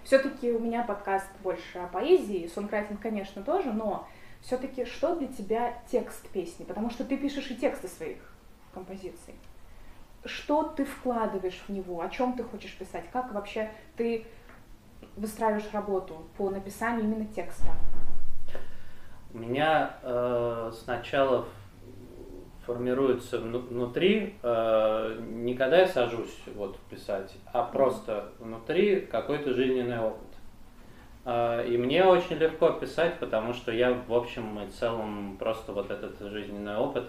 Все-таки 0.05 0.51
у 0.51 0.59
меня 0.59 0.83
подкаст 0.83 1.27
больше 1.41 1.79
о 1.79 1.87
поэзии, 1.87 2.47
сонрайтинг, 2.53 3.01
конечно, 3.01 3.41
тоже, 3.41 3.73
но 3.73 4.07
все-таки 4.39 4.85
что 4.85 5.15
для 5.15 5.27
тебя 5.27 5.73
текст 5.91 6.29
песни? 6.29 6.63
Потому 6.63 6.91
что 6.91 7.03
ты 7.03 7.17
пишешь 7.17 7.49
и 7.49 7.55
тексты 7.55 7.87
своих 7.87 8.19
композиций. 8.71 9.33
Что 10.23 10.61
ты 10.61 10.85
вкладываешь 10.85 11.59
в 11.67 11.71
него? 11.71 12.01
О 12.01 12.09
чем 12.09 12.33
ты 12.33 12.43
хочешь 12.43 12.77
писать? 12.77 13.05
Как 13.11 13.33
вообще 13.33 13.71
ты 13.97 14.27
выстраиваешь 15.15 15.73
работу 15.73 16.27
по 16.37 16.51
написанию 16.51 17.05
именно 17.05 17.25
текста? 17.25 17.69
У 19.33 19.39
меня 19.39 19.97
э, 20.03 20.71
сначала 20.83 21.47
формируется 22.65 23.39
вну- 23.39 23.59
внутри, 23.59 24.35
э, 24.41 25.17
не 25.21 25.55
когда 25.55 25.79
я 25.79 25.87
сажусь 25.87 26.35
вот 26.55 26.77
писать, 26.89 27.35
а 27.53 27.63
просто 27.63 28.29
внутри 28.39 29.01
какой-то 29.01 29.53
жизненный 29.53 29.99
опыт. 29.99 30.27
Э, 31.25 31.65
и 31.67 31.77
мне 31.77 32.03
очень 32.03 32.37
легко 32.37 32.71
писать, 32.71 33.19
потому 33.19 33.53
что 33.53 33.71
я 33.71 33.93
в 33.93 34.13
общем 34.13 34.59
и 34.59 34.67
целом 34.67 35.37
просто 35.37 35.71
вот 35.73 35.91
этот 35.91 36.19
жизненный 36.19 36.77
опыт 36.77 37.05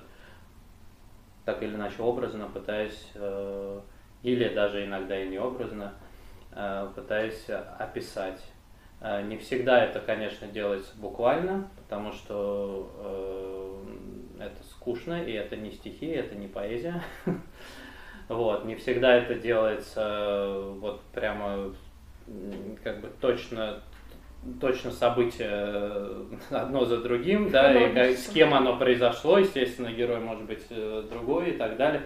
так 1.45 1.63
или 1.63 1.75
иначе 1.75 2.03
образно 2.03 2.49
пытаюсь, 2.49 3.11
э, 3.15 3.81
или 4.23 4.49
даже 4.49 4.85
иногда 4.85 5.23
и 5.23 5.29
не 5.29 5.39
образно, 5.39 5.95
э, 6.53 6.89
пытаюсь 6.95 7.49
описать. 7.79 8.43
Не 9.25 9.37
всегда 9.37 9.85
это, 9.85 10.01
конечно, 10.01 10.49
делается 10.49 10.97
буквально, 10.97 11.69
потому 11.77 12.13
что 12.13 13.85
это 14.41 14.63
скучно, 14.87 15.21
и 15.21 15.33
это 15.33 15.57
не 15.57 15.73
стихи, 15.73 16.07
это 16.07 16.35
не 16.37 16.47
поэзия. 16.47 17.03
Вот, 18.29 18.65
не 18.65 18.75
всегда 18.75 19.15
это 19.15 19.37
делается 19.37 20.01
э, 20.01 20.75
вот 20.81 21.01
прямо 21.15 21.73
как 22.83 23.01
бы 23.01 23.09
точно 23.21 23.85
точно 24.61 24.91
события 24.91 25.49
э, 25.49 26.25
одно 26.51 26.85
за 26.87 26.97
другим, 26.97 27.51
да, 27.51 27.73
и 27.73 27.95
как- 27.95 28.17
с 28.17 28.27
кем 28.27 28.53
оно 28.53 28.79
произошло, 28.79 29.39
естественно, 29.39 29.93
герой 29.93 30.19
может 30.19 30.43
быть 30.43 30.65
э, 30.71 31.05
другой 31.09 31.51
и 31.51 31.57
так 31.57 31.77
далее. 31.77 32.03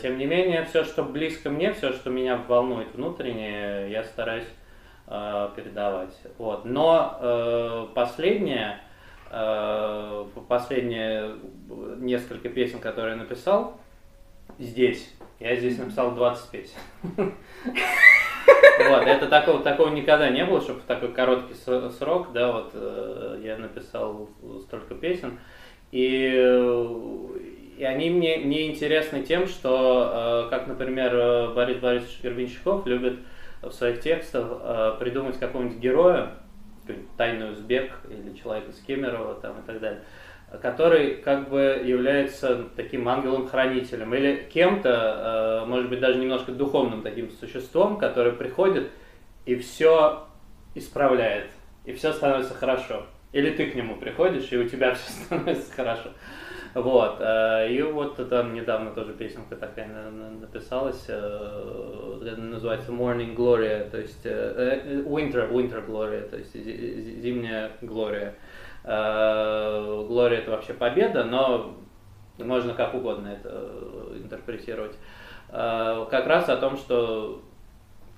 Тем 0.00 0.16
не 0.16 0.24
менее, 0.24 0.64
все, 0.64 0.84
что 0.84 1.02
близко 1.02 1.50
мне, 1.50 1.72
все, 1.74 1.92
что 1.92 2.08
меня 2.08 2.36
волнует 2.36 2.94
внутренне, 2.94 3.90
я 3.90 4.04
стараюсь 4.04 4.46
передавать. 5.06 6.16
Вот. 6.38 6.64
Но 6.64 7.90
последнее, 7.94 8.78
последние 10.48 11.36
несколько 11.98 12.48
песен, 12.48 12.78
которые 12.78 13.16
я 13.16 13.22
написал, 13.22 13.78
здесь, 14.58 15.12
я 15.40 15.56
здесь 15.56 15.78
написал 15.78 16.14
20 16.14 16.50
песен. 16.50 16.78
Вот, 18.78 19.06
это 19.06 19.26
такого, 19.26 19.62
такого 19.62 19.88
никогда 19.88 20.28
не 20.28 20.44
было, 20.44 20.60
чтобы 20.60 20.80
в 20.80 20.84
такой 20.84 21.12
короткий 21.12 21.54
срок, 21.54 22.32
да, 22.32 22.52
вот 22.52 22.70
э, 22.74 23.40
я 23.42 23.56
написал 23.56 24.28
столько 24.66 24.94
песен. 24.94 25.38
И, 25.92 26.30
э, 26.34 26.88
и 27.78 27.84
они 27.84 28.10
мне, 28.10 28.36
мне 28.36 28.70
интересны 28.70 29.22
тем, 29.22 29.46
что, 29.46 30.46
э, 30.46 30.50
как, 30.50 30.66
например, 30.66 31.14
э, 31.14 31.54
Борис 31.54 31.78
Борисович 31.78 32.22
Гербенщиков 32.22 32.86
любит 32.86 33.18
в 33.62 33.72
своих 33.72 34.00
текстах 34.00 34.46
э, 34.60 34.96
придумать 35.00 35.38
какого-нибудь 35.38 35.78
героя, 35.78 36.34
тайный 37.16 37.52
узбек 37.52 37.92
или 38.08 38.34
человек 38.36 38.68
из 38.68 38.80
Кемерово 38.80 39.34
там, 39.34 39.60
и 39.60 39.66
так 39.66 39.80
далее, 39.80 40.02
который 40.60 41.16
как 41.16 41.48
бы 41.48 41.82
является 41.84 42.64
таким 42.76 43.08
ангелом-хранителем 43.08 44.14
или 44.14 44.48
кем-то, 44.52 45.62
э, 45.64 45.68
может 45.68 45.88
быть, 45.88 46.00
даже 46.00 46.18
немножко 46.18 46.52
духовным 46.52 47.02
таким 47.02 47.30
существом, 47.30 47.98
который 47.98 48.32
приходит 48.32 48.90
и 49.44 49.56
все 49.56 50.26
исправляет, 50.74 51.50
и 51.84 51.92
все 51.92 52.12
становится 52.12 52.54
хорошо. 52.54 53.06
Или 53.32 53.50
ты 53.50 53.70
к 53.70 53.74
нему 53.74 53.96
приходишь, 53.96 54.50
и 54.52 54.56
у 54.56 54.68
тебя 54.68 54.94
все 54.94 55.10
становится 55.24 55.72
хорошо. 55.72 56.10
Вот. 56.76 57.16
э, 57.20 57.72
И 57.72 57.80
вот 57.82 58.28
там 58.28 58.52
недавно 58.52 58.90
тоже 58.90 59.14
песенка 59.14 59.56
такая 59.56 59.88
на- 59.88 60.10
на- 60.10 60.30
написалась, 60.40 61.06
э, 61.08 62.18
это 62.22 62.38
называется 62.38 62.92
Morning 62.92 63.34
Glory, 63.34 63.88
то 63.88 63.96
есть 63.98 64.26
э, 64.26 64.82
э, 64.84 65.00
Winter, 65.02 65.50
Winter 65.50 65.86
Glory, 65.86 66.28
то 66.28 66.36
есть 66.36 66.52
зи- 66.52 66.62
зи- 67.00 67.20
зимняя 67.22 67.70
Глория. 67.80 68.34
Э, 68.84 70.04
Глория 70.06 70.40
это 70.40 70.50
вообще 70.50 70.74
победа, 70.74 71.24
но 71.24 71.76
можно 72.38 72.74
как 72.74 72.92
угодно 72.94 73.28
это 73.28 73.48
э, 73.52 74.18
интерпретировать. 74.22 74.96
Э, 75.48 76.04
Как 76.10 76.26
раз 76.26 76.48
о 76.50 76.56
том, 76.58 76.76
что 76.76 77.40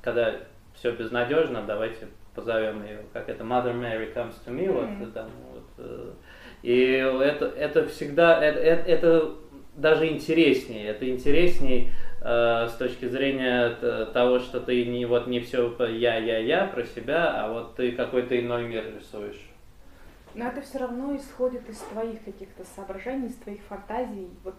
когда 0.02 0.34
все 0.74 0.90
безнадежно, 0.90 1.62
давайте 1.64 2.08
позовем 2.34 2.84
ее, 2.84 3.00
как 3.12 3.28
это 3.28 3.44
Mother 3.44 3.74
Mary 3.74 4.12
comes 4.14 4.34
to 4.44 4.50
me, 4.52 4.68
Мгм. 4.68 4.98
вот, 5.04 5.14
там, 5.14 5.28
вот, 5.52 5.64
э, 5.78 6.10
и 6.62 6.80
это, 6.80 7.46
это 7.46 7.86
всегда, 7.86 8.42
это, 8.42 8.58
это- 8.60 8.90
это 8.90 9.30
даже 9.76 10.08
интереснее, 10.08 10.86
это 10.88 11.08
интересней 11.08 11.90
э, 12.20 12.68
с 12.68 12.72
точки 12.76 13.06
зрения 13.06 13.70
того, 14.12 14.40
что 14.40 14.60
ты 14.60 14.84
не 14.86 15.06
вот 15.06 15.26
не 15.28 15.38
все 15.40 15.72
я, 15.86 16.16
я, 16.16 16.38
я 16.38 16.64
про 16.66 16.84
себя, 16.84 17.44
а 17.44 17.52
вот 17.52 17.76
ты 17.76 17.92
какой-то 17.92 18.38
иной 18.38 18.64
мир 18.66 18.84
рисуешь. 18.96 19.40
Но 20.34 20.46
это 20.48 20.60
все 20.60 20.78
равно 20.78 21.14
исходит 21.16 21.68
из 21.68 21.78
твоих 21.78 22.22
каких-то 22.24 22.64
соображений, 22.76 23.28
из 23.28 23.36
твоих 23.36 23.60
фантазий, 23.68 24.28
вот 24.44 24.54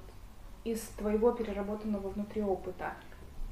из 0.63 0.79
твоего 0.97 1.31
переработанного 1.31 2.09
внутри 2.09 2.41
опыта. 2.41 2.93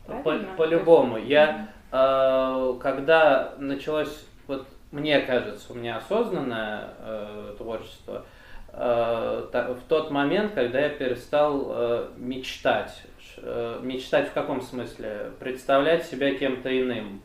По- 0.05 0.13
Правильно? 0.21 0.53
По-любому. 0.57 1.13
То 1.13 1.17
есть- 1.19 1.29
Я, 1.29 1.67
э, 1.91 2.73
когда 2.81 3.55
началось, 3.59 4.25
вот 4.47 4.67
мне 4.91 5.19
кажется, 5.19 5.73
у 5.73 5.75
меня 5.75 5.97
осознанное 5.97 6.89
э, 6.99 7.55
творчество, 7.57 8.25
э, 8.25 8.37
в 8.77 9.79
тот 9.89 10.12
момент, 10.12 10.53
когда 10.53 10.79
я 10.81 10.89
перестал 10.89 11.65
э, 11.69 12.07
мечтать. 12.17 13.03
Э, 13.38 13.79
мечтать 13.81 14.29
в 14.29 14.34
каком 14.34 14.62
смысле? 14.62 15.31
Представлять 15.39 16.05
себя 16.05 16.36
кем-то 16.36 16.69
иным 16.69 17.22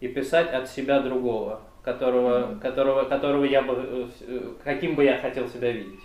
и 0.00 0.08
писать 0.08 0.52
от 0.52 0.68
себя 0.68 1.00
другого, 1.00 1.60
которого, 1.82 2.46
Мгм. 2.46 2.60
которого, 2.60 3.04
которого 3.04 3.44
я 3.44 3.62
бы, 3.62 3.74
э, 3.76 4.06
э, 4.26 4.40
каким 4.64 4.94
бы 4.94 5.04
я 5.04 5.18
хотел 5.18 5.48
себя 5.48 5.70
видеть. 5.70 6.00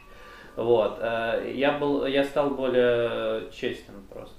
Вот. 0.56 0.98
э, 1.00 1.52
Я, 1.56 1.74
был, 1.74 2.06
я 2.06 2.24
стал 2.24 2.52
более 2.52 3.50
честен 3.52 3.94
просто. 4.10 4.36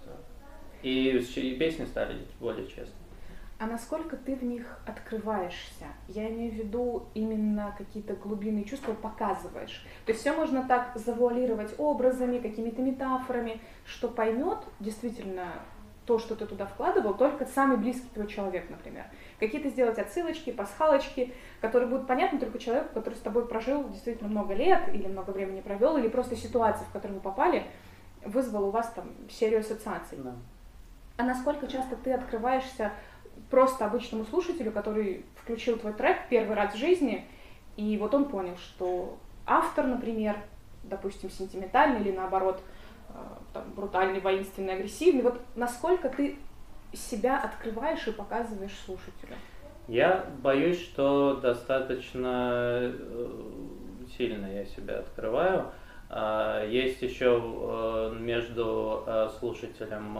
И, 0.82 1.18
и 1.36 1.54
песни 1.56 1.84
стали 1.86 2.16
более 2.40 2.66
честными. 2.66 3.01
А 3.62 3.66
насколько 3.66 4.16
ты 4.16 4.34
в 4.34 4.42
них 4.42 4.80
открываешься? 4.86 5.86
Я 6.08 6.28
имею 6.30 6.50
в 6.50 6.56
виду 6.56 7.04
именно 7.14 7.72
какие-то 7.78 8.14
глубинные 8.14 8.64
чувства 8.64 8.92
показываешь. 8.92 9.86
То 10.04 10.10
есть 10.10 10.20
все 10.20 10.32
можно 10.32 10.64
так 10.66 10.90
завуалировать 10.96 11.72
образами, 11.78 12.40
какими-то 12.40 12.82
метафорами, 12.82 13.60
что 13.84 14.08
поймет 14.08 14.58
действительно 14.80 15.44
то, 16.06 16.18
что 16.18 16.34
ты 16.34 16.44
туда 16.46 16.66
вкладывал, 16.66 17.14
только 17.14 17.46
самый 17.46 17.76
близкий 17.76 18.08
твой 18.12 18.26
человек, 18.26 18.68
например. 18.68 19.04
Какие-то 19.38 19.68
сделать 19.68 20.00
отсылочки, 20.00 20.50
пасхалочки, 20.50 21.32
которые 21.60 21.88
будут 21.88 22.08
понятны 22.08 22.40
только 22.40 22.58
человеку, 22.58 22.88
который 22.94 23.14
с 23.14 23.20
тобой 23.20 23.46
прожил 23.46 23.88
действительно 23.90 24.28
много 24.28 24.54
лет 24.54 24.88
или 24.92 25.06
много 25.06 25.30
времени 25.30 25.60
провел, 25.60 25.98
или 25.98 26.08
просто 26.08 26.34
ситуация, 26.34 26.84
в 26.86 26.90
которую 26.90 27.20
вы 27.20 27.22
попали, 27.22 27.68
вызвала 28.24 28.66
у 28.66 28.70
вас 28.72 28.90
там 28.90 29.12
серию 29.30 29.60
ассоциаций. 29.60 30.18
Да. 30.18 30.34
А 31.16 31.24
насколько 31.24 31.68
часто 31.68 31.94
ты 31.94 32.12
открываешься 32.12 32.90
просто 33.52 33.84
обычному 33.84 34.24
слушателю, 34.24 34.72
который 34.72 35.26
включил 35.36 35.76
твой 35.76 35.92
трек 35.92 36.16
первый 36.30 36.56
раз 36.56 36.72
в 36.72 36.78
жизни, 36.78 37.26
и 37.76 37.98
вот 37.98 38.14
он 38.14 38.24
понял, 38.24 38.56
что 38.56 39.18
автор, 39.46 39.86
например, 39.86 40.36
допустим, 40.84 41.28
сентиментальный 41.28 42.00
или 42.00 42.16
наоборот 42.16 42.62
э, 43.10 43.12
там, 43.52 43.64
брутальный, 43.76 44.20
воинственный, 44.20 44.72
агрессивный, 44.76 45.20
вот 45.20 45.38
насколько 45.54 46.08
ты 46.08 46.38
себя 46.94 47.38
открываешь 47.42 48.08
и 48.08 48.12
показываешь 48.12 48.74
слушателю? 48.86 49.34
Я 49.86 50.24
боюсь, 50.42 50.80
что 50.80 51.34
достаточно 51.34 52.78
э, 52.80 53.50
сильно 54.16 54.46
я 54.46 54.64
себя 54.64 55.00
открываю. 55.00 55.66
А, 56.08 56.64
есть 56.66 57.02
еще 57.02 57.38
э, 57.38 58.16
между 58.18 59.04
слушателем 59.38 60.18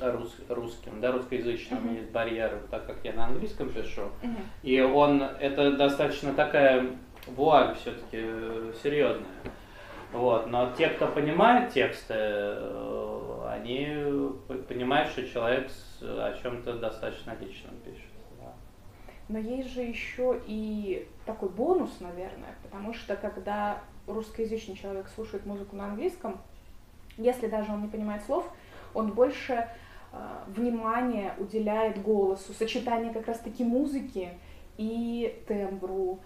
рус, 0.00 0.36
русским, 0.48 1.00
да, 1.00 1.12
русскоязычным 1.12 1.86
uh-huh. 1.86 1.96
есть 2.00 2.10
барьеры, 2.10 2.60
так 2.70 2.86
как 2.86 2.98
я 3.04 3.12
на 3.12 3.26
английском 3.26 3.70
пишу. 3.70 4.02
Uh-huh. 4.22 4.36
И 4.62 4.80
он, 4.80 5.22
это 5.22 5.76
достаточно 5.76 6.32
такая 6.34 6.86
вуаль 7.26 7.74
все-таки 7.76 8.18
серьезная. 8.82 9.26
Вот. 10.12 10.48
Но 10.48 10.72
те, 10.76 10.88
кто 10.88 11.06
понимает 11.06 11.72
тексты, 11.72 12.14
они 13.48 13.86
понимают, 14.68 15.10
что 15.10 15.26
человек 15.26 15.70
о 16.00 16.36
чем-то 16.42 16.74
достаточно 16.78 17.36
личном 17.40 17.76
пишет. 17.84 18.10
Но 19.30 19.38
есть 19.38 19.72
же 19.72 19.82
еще 19.82 20.40
и 20.44 21.06
такой 21.24 21.50
бонус, 21.50 22.00
наверное, 22.00 22.56
потому 22.64 22.92
что 22.92 23.14
когда 23.14 23.80
русскоязычный 24.08 24.74
человек 24.74 25.06
слушает 25.14 25.46
музыку 25.46 25.76
на 25.76 25.84
английском, 25.84 26.40
если 27.16 27.46
даже 27.46 27.70
он 27.70 27.82
не 27.82 27.88
понимает 27.88 28.24
слов, 28.24 28.52
он 28.94 29.12
больше 29.12 29.68
э, 30.12 30.16
внимания 30.48 31.34
уделяет 31.38 32.02
голосу, 32.02 32.52
сочетание 32.52 33.12
как 33.12 33.26
раз-таки 33.26 33.64
музыки 33.64 34.30
и 34.76 35.42
тембру, 35.46 36.20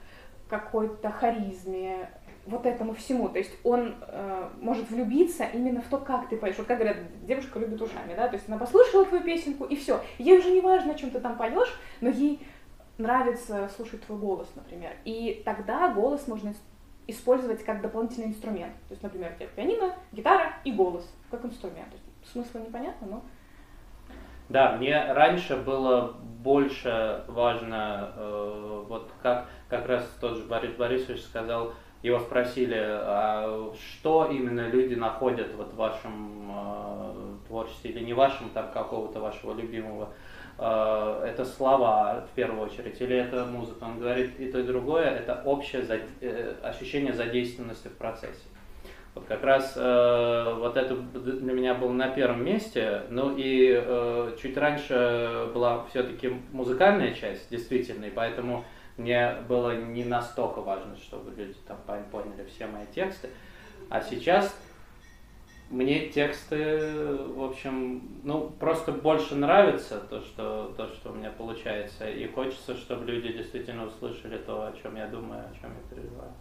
какой-то 0.49 1.11
харизме, 1.11 2.09
вот 2.47 2.67
этому 2.67 2.95
всему. 2.95 3.29
То 3.29 3.39
есть 3.39 3.53
он 3.65 3.95
э, 4.01 4.49
может 4.61 4.91
влюбиться 4.91 5.45
именно 5.45 5.81
в 5.81 5.87
то, 5.87 5.99
как 5.99 6.29
ты 6.29 6.37
поешь. 6.37 6.57
Вот 6.59 6.67
как 6.67 6.79
говорят, 6.79 6.99
девушка 7.27 7.59
любит 7.59 7.81
ушами, 7.81 8.15
да, 8.15 8.29
то 8.29 8.35
есть 8.35 8.49
она 8.49 8.59
послушала 8.59 9.05
твою 9.07 9.25
песенку 9.25 9.65
и 9.65 9.77
все. 9.77 10.01
Ей 10.19 10.39
уже 10.39 10.51
не 10.51 10.61
важно, 10.61 10.93
о 10.93 10.95
чем 10.95 11.11
ты 11.11 11.21
там 11.21 11.37
поешь, 11.37 11.75
но 12.01 12.09
ей 12.09 12.47
нравится 12.99 13.71
слушать 13.77 14.03
твой 14.03 14.19
голос, 14.19 14.49
например. 14.55 14.93
И 15.05 15.43
тогда 15.45 15.89
голос 15.93 16.29
можно 16.29 16.55
использовать 17.07 17.65
как 17.65 17.83
дополнительный 17.83 18.29
инструмент. 18.29 18.75
То 18.89 18.93
есть, 18.93 19.03
например, 19.03 19.33
у 19.33 19.39
тебя 19.39 19.49
пианино, 19.49 19.95
гитара 20.13 20.55
и 20.65 20.73
голос 20.73 21.11
как 21.31 21.45
инструмент. 21.45 21.89
Смысла 22.33 22.59
непонятно, 22.59 23.07
но... 23.07 23.23
Да, 24.49 24.77
мне 24.77 25.13
раньше 25.13 25.57
было 25.57 26.15
больше 26.23 27.25
важно, 27.29 28.13
э, 28.17 28.85
вот 28.89 29.11
как 29.23 29.47
как 29.69 29.87
раз 29.87 30.07
тот 30.21 30.37
же 30.37 30.45
Борис 30.45 30.75
Борисович 30.75 31.23
сказал, 31.23 31.73
его 32.03 32.19
спросили, 32.19 32.77
а 32.79 33.73
что 33.75 34.27
именно 34.31 34.69
люди 34.69 34.95
находят 34.95 35.55
вот 35.55 35.73
в 35.73 35.77
вашем 35.77 36.51
э, 36.55 37.37
творчестве 37.49 37.93
или 37.93 38.05
не 38.05 38.13
вашем, 38.13 38.51
там 38.51 38.71
какого-то 38.73 39.21
вашего 39.21 39.55
любимого 39.55 40.11
Э, 40.57 41.25
это 41.27 41.45
слова 41.45 42.27
в 42.31 42.35
первую 42.35 42.63
очередь, 42.63 43.01
или 43.01 43.17
это 43.17 43.45
музыка. 43.45 43.85
Он 43.85 43.99
говорит 43.99 44.39
и 44.39 44.51
то, 44.51 44.61
и 44.61 44.63
другое, 44.63 45.07
это 45.07 45.43
общее 45.45 45.83
за, 45.83 46.01
э, 46.21 46.55
ощущение 46.63 47.13
задействованности 47.13 47.89
в 47.89 47.97
процессе. 47.97 48.45
Вот 49.15 49.27
как 49.27 49.45
раз 49.45 49.75
э, 49.77 50.55
вот 50.59 50.77
это 50.77 50.97
для 50.97 51.53
меня 51.53 51.75
было 51.75 51.93
на 51.93 52.09
первом 52.09 52.45
месте. 52.45 53.03
Ну 53.11 53.37
и 53.37 53.71
э, 53.73 54.37
чуть 54.43 54.57
раньше 54.57 55.51
была 55.55 55.85
все-таки 55.91 56.33
музыкальная 56.53 57.15
часть, 57.15 57.49
действительно, 57.51 58.07
и 58.07 58.11
поэтому 58.11 58.65
мне 58.97 59.37
было 59.49 59.77
не 59.77 60.05
настолько 60.05 60.61
важно, 60.61 60.97
чтобы 60.97 61.31
люди 61.37 61.55
там 61.67 61.79
поняли 62.11 62.45
все 62.49 62.67
мои 62.67 62.87
тексты. 62.93 63.29
А 63.89 64.01
сейчас 64.01 64.57
мне 65.71 66.09
тексты, 66.09 66.93
в 67.35 67.43
общем, 67.43 68.21
ну, 68.23 68.51
просто 68.61 68.93
больше 68.93 69.35
нравится 69.35 69.99
то, 69.99 70.21
что, 70.21 70.75
то, 70.77 70.89
что 70.89 71.11
у 71.11 71.15
меня 71.15 71.31
получается. 71.31 72.09
И 72.09 72.27
хочется, 72.29 72.77
чтобы 72.77 73.11
люди 73.11 73.33
действительно 73.33 73.87
услышали 73.87 74.39
то, 74.39 74.67
о 74.67 74.73
чем 74.83 74.97
я 74.97 75.07
думаю, 75.07 75.41
о 75.41 75.61
чем 75.61 75.71
я 75.71 75.97
переживаю. 75.97 76.33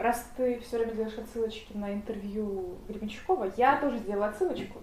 Раз 0.00 0.26
ты 0.34 0.58
все 0.60 0.78
время 0.78 0.92
делаешь 0.92 1.18
отсылочки 1.18 1.76
на 1.76 1.92
интервью 1.92 2.78
Гребенщикова, 2.88 3.52
я 3.58 3.76
тоже 3.76 3.98
сделала 3.98 4.28
отсылочку. 4.28 4.80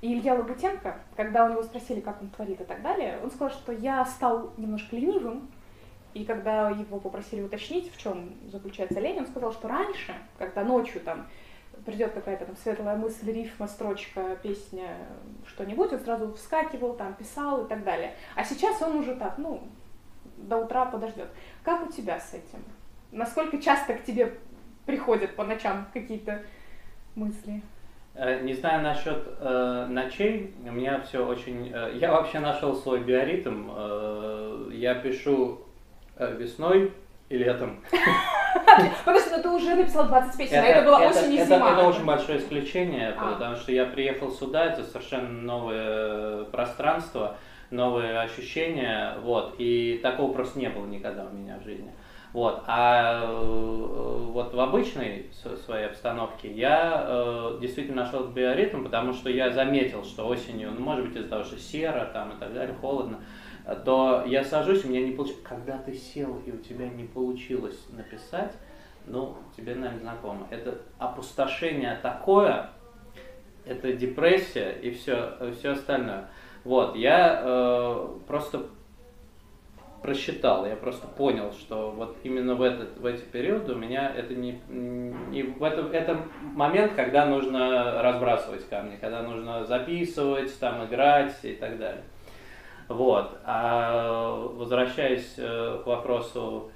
И 0.00 0.12
Илья 0.12 0.34
Лагутенко, 0.34 0.98
когда 1.16 1.44
у 1.44 1.50
него 1.50 1.62
спросили, 1.62 2.00
как 2.00 2.20
он 2.20 2.28
творит 2.28 2.60
и 2.60 2.64
так 2.64 2.82
далее, 2.82 3.20
он 3.22 3.30
сказал, 3.30 3.50
что 3.50 3.70
я 3.70 4.04
стал 4.04 4.52
немножко 4.56 4.96
ленивым, 4.96 5.48
и 6.12 6.24
когда 6.24 6.70
его 6.70 6.98
попросили 6.98 7.42
уточнить, 7.42 7.94
в 7.94 7.96
чем 7.98 8.34
заключается 8.50 8.98
лень, 8.98 9.18
он 9.18 9.28
сказал, 9.28 9.52
что 9.52 9.68
раньше, 9.68 10.12
когда 10.38 10.64
ночью 10.64 11.02
там 11.02 11.28
придет 11.86 12.10
какая-то 12.10 12.46
там 12.46 12.56
светлая 12.56 12.96
мысль, 12.96 13.30
рифма, 13.30 13.68
строчка, 13.68 14.36
песня, 14.42 15.06
что-нибудь, 15.46 15.92
он 15.92 16.00
сразу 16.00 16.34
вскакивал, 16.34 16.94
там, 16.94 17.14
писал 17.14 17.64
и 17.64 17.68
так 17.68 17.84
далее. 17.84 18.16
А 18.34 18.42
сейчас 18.42 18.82
он 18.82 18.96
уже 18.96 19.14
так, 19.14 19.38
ну, 19.38 19.62
до 20.36 20.56
утра 20.56 20.86
подождет. 20.86 21.28
Как 21.62 21.86
у 21.88 21.92
тебя 21.92 22.18
с 22.18 22.34
этим? 22.34 22.58
Насколько 23.12 23.60
часто 23.60 23.92
к 23.92 24.04
тебе 24.04 24.32
приходят 24.86 25.36
по 25.36 25.44
ночам 25.44 25.86
какие-то 25.92 26.42
мысли? 27.14 27.62
Э, 28.14 28.40
не 28.40 28.54
знаю 28.54 28.82
насчет 28.82 29.22
э, 29.38 29.86
ночей, 29.90 30.54
у 30.64 30.72
меня 30.72 31.00
все 31.02 31.24
очень... 31.24 31.70
Э, 31.72 31.92
я 31.94 32.10
вообще 32.12 32.40
нашел 32.40 32.74
свой 32.74 33.00
биоритм. 33.00 33.70
Э, 33.70 34.70
я 34.72 34.94
пишу 34.94 35.60
э, 36.16 36.36
весной 36.38 36.92
и 37.28 37.36
летом. 37.36 37.84
Подожди, 39.04 39.30
но 39.30 39.42
ты 39.42 39.48
уже 39.50 39.74
написал 39.74 40.06
20 40.06 40.38
песен, 40.38 40.58
а 40.58 40.64
это 40.64 40.84
было 40.86 40.96
осень 40.98 41.34
и 41.34 41.44
зима. 41.44 41.72
Это 41.72 41.86
очень 41.86 42.04
большое 42.06 42.38
исключение, 42.38 43.14
а. 43.18 43.32
потому 43.32 43.56
что 43.56 43.72
я 43.72 43.84
приехал 43.84 44.30
сюда, 44.30 44.66
это 44.66 44.84
совершенно 44.84 45.28
новое 45.28 46.44
пространство, 46.44 47.36
новые 47.70 48.20
ощущения, 48.20 49.16
вот, 49.22 49.56
и 49.58 50.00
такого 50.02 50.32
просто 50.32 50.58
не 50.58 50.68
было 50.68 50.86
никогда 50.86 51.24
у 51.24 51.34
меня 51.34 51.58
в 51.58 51.64
жизни. 51.64 51.90
Вот. 52.32 52.62
А 52.66 53.24
э, 53.24 54.26
вот 54.32 54.54
в 54.54 54.60
обычной 54.60 55.30
своей 55.66 55.86
обстановке 55.86 56.50
я 56.50 57.04
э, 57.06 57.58
действительно 57.60 58.04
нашел 58.04 58.26
биоритм, 58.28 58.84
потому 58.84 59.12
что 59.12 59.28
я 59.28 59.50
заметил, 59.50 60.04
что 60.04 60.26
осенью, 60.26 60.72
ну, 60.72 60.80
может 60.80 61.08
быть, 61.08 61.16
из-за 61.16 61.28
того, 61.28 61.44
что 61.44 61.58
серо 61.58 62.08
там 62.12 62.32
и 62.32 62.40
так 62.40 62.54
далее, 62.54 62.74
холодно, 62.80 63.20
то 63.84 64.24
я 64.26 64.42
сажусь, 64.44 64.84
у 64.84 64.88
меня 64.88 65.02
не 65.02 65.12
получилось. 65.12 65.42
Когда 65.44 65.76
ты 65.78 65.94
сел 65.94 66.38
и 66.46 66.52
у 66.52 66.58
тебя 66.58 66.88
не 66.88 67.04
получилось 67.04 67.86
написать, 67.90 68.52
ну, 69.06 69.36
тебе, 69.54 69.74
наверное, 69.74 70.00
знакомо. 70.00 70.46
Это 70.50 70.78
опустошение 70.98 71.98
такое, 72.02 72.70
это 73.66 73.92
депрессия 73.92 74.72
и 74.72 74.90
все, 74.90 75.36
все 75.58 75.72
остальное. 75.72 76.28
Вот, 76.64 76.96
я 76.96 77.42
э, 77.44 78.08
просто 78.26 78.66
просчитал, 80.02 80.66
я 80.66 80.76
просто 80.76 81.06
понял, 81.06 81.52
что 81.52 81.90
вот 81.90 82.16
именно 82.24 82.54
в, 82.54 82.62
этот, 82.62 82.98
в 82.98 83.06
эти 83.06 83.22
периоды 83.22 83.74
у 83.74 83.78
меня 83.78 84.12
это 84.14 84.34
не, 84.34 84.60
не 84.68 85.42
в 85.42 85.62
это, 85.62 85.82
это 85.92 86.18
момент, 86.42 86.92
когда 86.94 87.26
нужно 87.26 88.02
разбрасывать 88.02 88.68
камни, 88.68 88.96
когда 89.00 89.22
нужно 89.22 89.64
записывать, 89.64 90.58
там 90.58 90.84
играть 90.84 91.36
и 91.42 91.52
так 91.54 91.78
далее. 91.78 92.02
Вот. 92.88 93.38
А 93.44 94.46
возвращаясь 94.54 95.34
э, 95.38 95.80
к 95.82 95.86
вопросу 95.86 96.70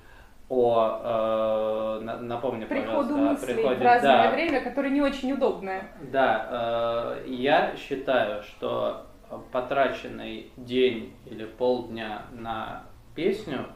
о, 0.49 1.99
э, 2.01 2.21
напомню, 2.21 2.69
приходу 2.69 3.15
пожалуйста, 3.15 3.47
мыслей 3.47 3.55
приходе, 3.55 3.81
в 3.81 3.83
разное 3.83 4.23
да, 4.23 4.31
время, 4.31 4.61
которое 4.61 4.91
не 4.91 5.03
очень 5.03 5.33
удобное. 5.33 5.89
Да, 6.13 7.17
э, 7.27 7.29
я 7.29 7.75
считаю, 7.77 8.43
что 8.45 9.07
потраченный 9.51 10.53
день 10.57 11.15
или 11.27 11.45
полдня 11.45 12.23
на 12.33 12.85
песню 13.17 13.67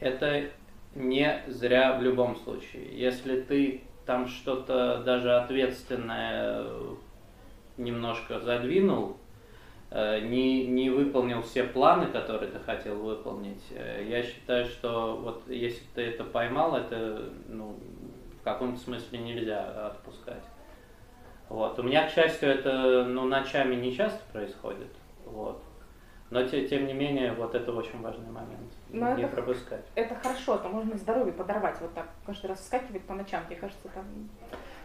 это 0.00 0.50
не 0.94 1.42
зря 1.46 1.96
в 1.96 2.02
любом 2.02 2.36
случае. 2.36 2.88
Если 2.92 3.40
ты 3.40 3.82
там 4.04 4.26
что-то 4.28 5.02
даже 5.04 5.34
ответственное 5.34 6.66
немножко 7.78 8.40
задвинул, 8.40 9.16
Э, 9.94 10.20
не, 10.20 10.66
не 10.68 10.88
выполнил 10.88 11.42
все 11.42 11.64
планы, 11.64 12.06
которые 12.06 12.50
ты 12.50 12.58
хотел 12.60 12.96
выполнить, 12.96 13.62
э, 13.72 14.06
я 14.08 14.22
считаю, 14.22 14.64
что 14.64 15.18
вот 15.22 15.42
если 15.48 15.82
ты 15.94 16.00
это 16.00 16.24
поймал, 16.24 16.76
это 16.76 17.28
ну, 17.46 17.76
в 18.40 18.42
каком-то 18.42 18.80
смысле 18.80 19.18
нельзя 19.18 19.88
отпускать. 19.88 20.44
Вот. 21.50 21.78
У 21.78 21.82
меня, 21.82 22.08
к 22.08 22.10
счастью, 22.10 22.48
это 22.48 23.04
ну, 23.04 23.26
ночами 23.26 23.74
не 23.74 23.94
часто 23.94 24.22
происходит. 24.32 24.88
Вот. 25.26 25.62
Но 26.32 26.42
те, 26.44 26.66
тем 26.66 26.86
не 26.86 26.94
менее, 26.94 27.32
вот 27.32 27.54
это 27.54 27.70
очень 27.72 28.00
важный 28.00 28.30
момент. 28.30 28.72
Но 28.88 29.14
не 29.14 29.24
это, 29.24 29.36
пропускать. 29.36 29.84
Это 29.94 30.14
хорошо, 30.14 30.56
то 30.56 30.66
можно 30.70 30.96
здоровье 30.96 31.34
подорвать, 31.34 31.76
вот 31.82 31.92
так 31.92 32.06
каждый 32.24 32.46
раз 32.46 32.60
вскакивать 32.60 33.02
по 33.02 33.12
ночам, 33.12 33.42
мне 33.48 33.56
кажется, 33.56 33.86
там 33.94 34.04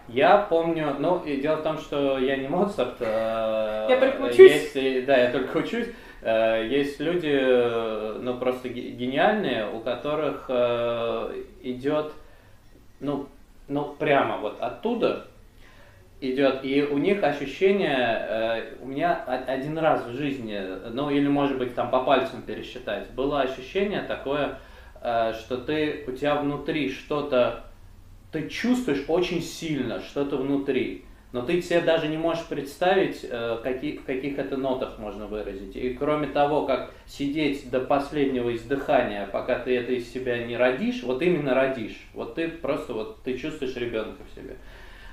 я 0.09 0.37
помню, 0.37 0.95
ну, 0.99 1.23
и 1.23 1.41
дело 1.41 1.57
в 1.57 1.63
том, 1.63 1.77
что 1.77 2.17
я 2.17 2.37
не 2.37 2.47
Моцарт. 2.47 2.95
Э, 3.01 3.87
я 3.89 3.97
только 3.99 4.21
учусь. 4.21 4.75
Есть, 4.75 5.05
да, 5.05 5.17
я 5.17 5.31
только 5.31 5.57
учусь. 5.57 5.87
Э, 6.21 6.65
есть 6.65 6.99
люди, 6.99 7.31
э, 7.31 8.17
ну, 8.21 8.37
просто 8.37 8.69
гениальные, 8.69 9.69
у 9.69 9.79
которых 9.79 10.45
э, 10.49 11.43
идет, 11.61 12.13
ну, 13.01 13.27
ну, 13.67 13.95
прямо 13.99 14.37
вот 14.37 14.61
оттуда, 14.61 15.27
идет, 16.19 16.63
и 16.63 16.83
у 16.83 16.97
них 16.97 17.23
ощущение, 17.23 17.97
э, 17.97 18.75
у 18.81 18.87
меня 18.87 19.15
один 19.15 19.77
раз 19.77 20.05
в 20.05 20.13
жизни, 20.13 20.59
ну 20.91 21.09
или 21.09 21.27
может 21.27 21.57
быть 21.57 21.75
там 21.75 21.91
по 21.91 22.01
пальцам 22.01 22.41
пересчитать, 22.41 23.09
было 23.11 23.41
ощущение 23.41 24.01
такое, 24.01 24.59
э, 25.01 25.33
что 25.33 25.57
ты, 25.57 26.03
у 26.07 26.11
тебя 26.11 26.35
внутри 26.35 26.91
что-то, 26.91 27.65
ты 28.31 28.49
чувствуешь 28.49 29.05
очень 29.07 29.41
сильно 29.41 30.01
что-то 30.01 30.37
внутри, 30.37 31.05
но 31.33 31.41
ты 31.41 31.61
себе 31.61 31.81
даже 31.81 32.07
не 32.07 32.17
можешь 32.17 32.45
представить, 32.45 33.19
э, 33.23 33.59
каки- 33.61 33.97
в 33.97 34.05
каких 34.05 34.39
это 34.39 34.57
нотах 34.57 34.97
можно 34.97 35.27
выразить. 35.27 35.75
И 35.75 35.93
кроме 35.93 36.27
того, 36.27 36.65
как 36.65 36.93
сидеть 37.05 37.69
до 37.69 37.81
последнего 37.81 38.55
издыхания, 38.55 39.27
пока 39.27 39.59
ты 39.59 39.77
это 39.77 39.91
из 39.91 40.11
себя 40.11 40.43
не 40.45 40.55
родишь, 40.57 41.03
вот 41.03 41.21
именно 41.21 41.53
родишь, 41.53 42.07
вот 42.13 42.35
ты 42.35 42.47
просто 42.47 42.93
вот 42.93 43.21
ты 43.23 43.37
чувствуешь 43.37 43.75
ребенка 43.75 44.23
в 44.23 44.35
себе. 44.35 44.55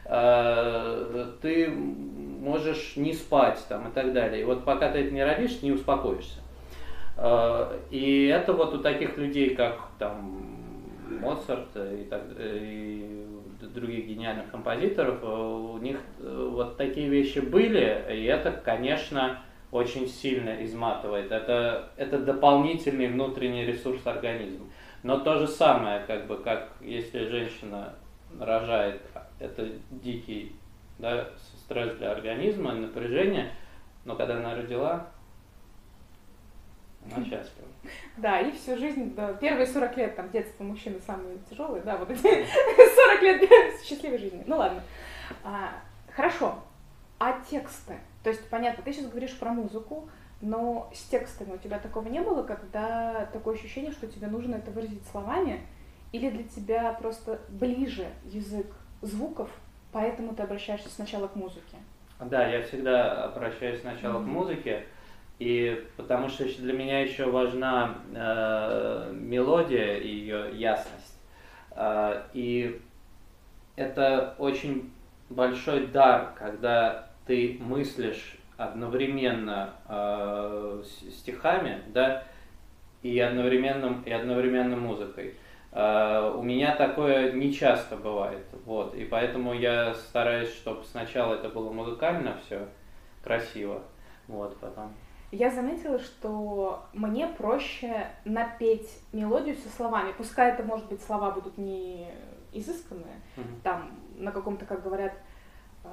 Э, 0.06 1.26
Ты 1.40 1.68
можешь 1.70 2.96
не 2.96 3.12
спать 3.12 3.64
там 3.68 3.88
и 3.88 3.92
так 3.92 4.12
далее. 4.12 4.42
И 4.42 4.44
вот 4.44 4.64
пока 4.64 4.90
ты 4.90 4.98
это 4.98 5.10
не 5.10 5.24
родишь, 5.24 5.62
не 5.62 5.72
успокоишься. 5.72 6.40
Э, 7.16 7.78
И 7.90 8.26
это 8.26 8.52
вот 8.52 8.74
у 8.74 8.78
таких 8.78 9.16
людей, 9.16 9.54
как 9.54 9.78
там 9.98 10.60
Моцарт 11.20 11.76
и, 11.76 12.04
так, 12.04 12.22
и 12.38 13.26
других 13.74 14.06
гениальных 14.06 14.50
композиторов, 14.50 15.18
э, 15.22 15.26
у 15.26 15.78
них 15.78 15.98
э, 16.20 16.48
вот 16.52 16.76
такие 16.76 17.08
вещи 17.08 17.40
были, 17.40 18.02
и 18.10 18.24
это, 18.24 18.52
конечно, 18.52 19.40
очень 19.72 20.06
сильно 20.06 20.64
изматывает. 20.64 21.32
Это, 21.32 21.90
это 21.96 22.18
дополнительный 22.18 23.08
внутренний 23.08 23.64
ресурс 23.64 24.06
организма. 24.06 24.66
Но 25.02 25.18
то 25.18 25.38
же 25.38 25.48
самое, 25.48 26.00
как 26.06 26.26
бы, 26.26 26.36
как 26.38 26.68
если 26.80 27.26
женщина 27.26 27.92
рожает, 28.40 29.02
это 29.38 29.68
дикий 29.90 30.54
да, 30.98 31.28
стресс 31.64 31.96
для 31.96 32.12
организма, 32.12 32.74
напряжение, 32.74 33.52
но 34.04 34.16
когда 34.16 34.36
она 34.36 34.54
родила, 34.54 35.06
она 37.04 37.24
счастлива. 37.24 37.68
Да, 38.16 38.40
и 38.40 38.50
всю 38.52 38.76
жизнь, 38.78 39.14
да, 39.14 39.34
первые 39.34 39.66
40 39.66 39.96
лет, 39.96 40.16
там, 40.16 40.30
детство 40.30 40.64
мужчины 40.64 40.98
самые 41.06 41.38
тяжелые, 41.50 41.82
да, 41.82 41.96
вот 41.96 42.10
эти 42.10 42.22
40 42.22 43.22
лет 43.22 43.50
счастливой 43.84 44.18
жизни. 44.18 44.42
Ну 44.46 44.56
ладно. 44.56 44.82
А, 45.42 45.72
хорошо. 46.10 46.58
А 47.18 47.40
тексты? 47.50 47.98
То 48.22 48.30
есть, 48.30 48.48
понятно, 48.48 48.82
ты 48.82 48.92
сейчас 48.92 49.08
говоришь 49.08 49.38
про 49.38 49.50
музыку, 49.50 50.08
но 50.40 50.90
с 50.94 51.02
текстами 51.04 51.54
у 51.54 51.58
тебя 51.58 51.78
такого 51.78 52.08
не 52.08 52.20
было, 52.20 52.42
когда 52.42 53.26
такое 53.32 53.54
ощущение, 53.54 53.92
что 53.92 54.06
тебе 54.06 54.26
нужно 54.26 54.56
это 54.56 54.70
выразить 54.70 55.06
словами, 55.10 55.60
или 56.14 56.30
для 56.30 56.44
тебя 56.44 56.92
просто 56.92 57.40
ближе 57.48 58.06
язык 58.26 58.68
звуков, 59.02 59.50
поэтому 59.90 60.32
ты 60.32 60.44
обращаешься 60.44 60.88
сначала 60.88 61.26
к 61.26 61.34
музыке? 61.34 61.76
Да, 62.20 62.46
я 62.46 62.62
всегда 62.62 63.24
обращаюсь 63.24 63.80
сначала 63.80 64.20
Мгм. 64.20 64.24
к 64.24 64.32
музыке, 64.32 64.86
и 65.40 65.84
потому 65.96 66.28
что 66.28 66.44
для 66.44 66.72
меня 66.72 67.00
еще 67.00 67.24
важна 67.28 67.98
э, 68.14 69.12
мелодия 69.12 69.96
и 69.96 70.06
ее 70.06 70.56
ясность. 70.56 71.18
Э, 71.72 72.22
и 72.32 72.80
это 73.74 74.36
очень 74.38 74.92
большой 75.30 75.88
дар, 75.88 76.32
когда 76.38 77.08
ты 77.26 77.58
мыслишь 77.60 78.36
одновременно 78.56 79.74
э, 79.88 80.84
стихами, 81.10 81.82
да, 81.88 82.22
и 83.02 83.18
одновременно, 83.18 84.00
и 84.06 84.12
одновременно 84.12 84.76
музыкой. 84.76 85.34
Э, 85.74 86.32
У 86.36 86.42
меня 86.42 86.76
такое 86.76 87.32
не 87.32 87.52
часто 87.52 87.96
бывает, 87.96 88.46
вот, 88.64 88.94
и 88.94 89.04
поэтому 89.04 89.52
я 89.54 89.92
стараюсь, 89.94 90.52
чтобы 90.54 90.84
сначала 90.84 91.34
это 91.34 91.48
было 91.48 91.72
музыкально 91.72 92.38
все 92.46 92.68
красиво, 93.22 93.82
вот, 94.28 94.56
потом. 94.58 94.94
Я 95.32 95.50
заметила, 95.50 95.98
что 95.98 96.86
мне 96.92 97.26
проще 97.26 98.06
напеть 98.24 98.88
мелодию 99.12 99.56
со 99.56 99.68
словами. 99.68 100.12
Пускай 100.16 100.52
это, 100.52 100.62
может 100.62 100.86
быть, 100.88 101.02
слова 101.02 101.32
будут 101.32 101.58
не 101.58 102.08
изысканные, 102.52 103.20
Мгм. 103.36 103.60
там 103.64 103.90
на 104.16 104.30
каком-то, 104.30 104.64
как 104.64 104.84
говорят, 104.84 105.12
э, 105.82 105.88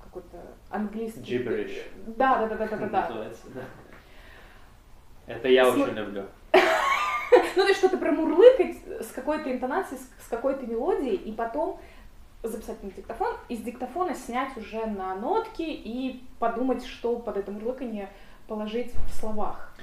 какой-то 0.00 0.36
английский... 0.70 1.38
Gibberish. 1.38 1.82
Да, 2.16 2.46
да, 2.46 2.54
да, 2.54 2.56
да, 2.56 2.66
да, 2.68 2.76
да, 2.76 2.86
да. 2.86 3.00
Называется, 3.08 3.46
да. 3.52 3.62
Это 5.26 5.48
я 5.48 5.68
очень 5.68 5.92
люблю. 5.92 6.24
Ну, 7.56 7.62
то 7.62 7.68
есть 7.68 7.78
что-то 7.78 7.98
промурлыкать 7.98 8.76
с 9.00 9.12
какой-то 9.12 9.52
интонацией, 9.52 10.00
с 10.00 10.28
какой-то 10.28 10.66
мелодией, 10.66 11.16
и 11.16 11.32
потом 11.32 11.78
записать 12.42 12.82
на 12.82 12.90
диктофон, 12.90 13.36
из 13.48 13.60
диктофона 13.60 14.14
снять 14.14 14.56
уже 14.56 14.84
на 14.86 15.14
нотки 15.14 15.62
и 15.62 16.22
подумать, 16.38 16.84
что 16.84 17.16
под 17.16 17.36
это 17.36 17.52
мурлыканье 17.52 18.08
положить 18.48 18.92
в 18.94 19.14
словах. 19.14 19.74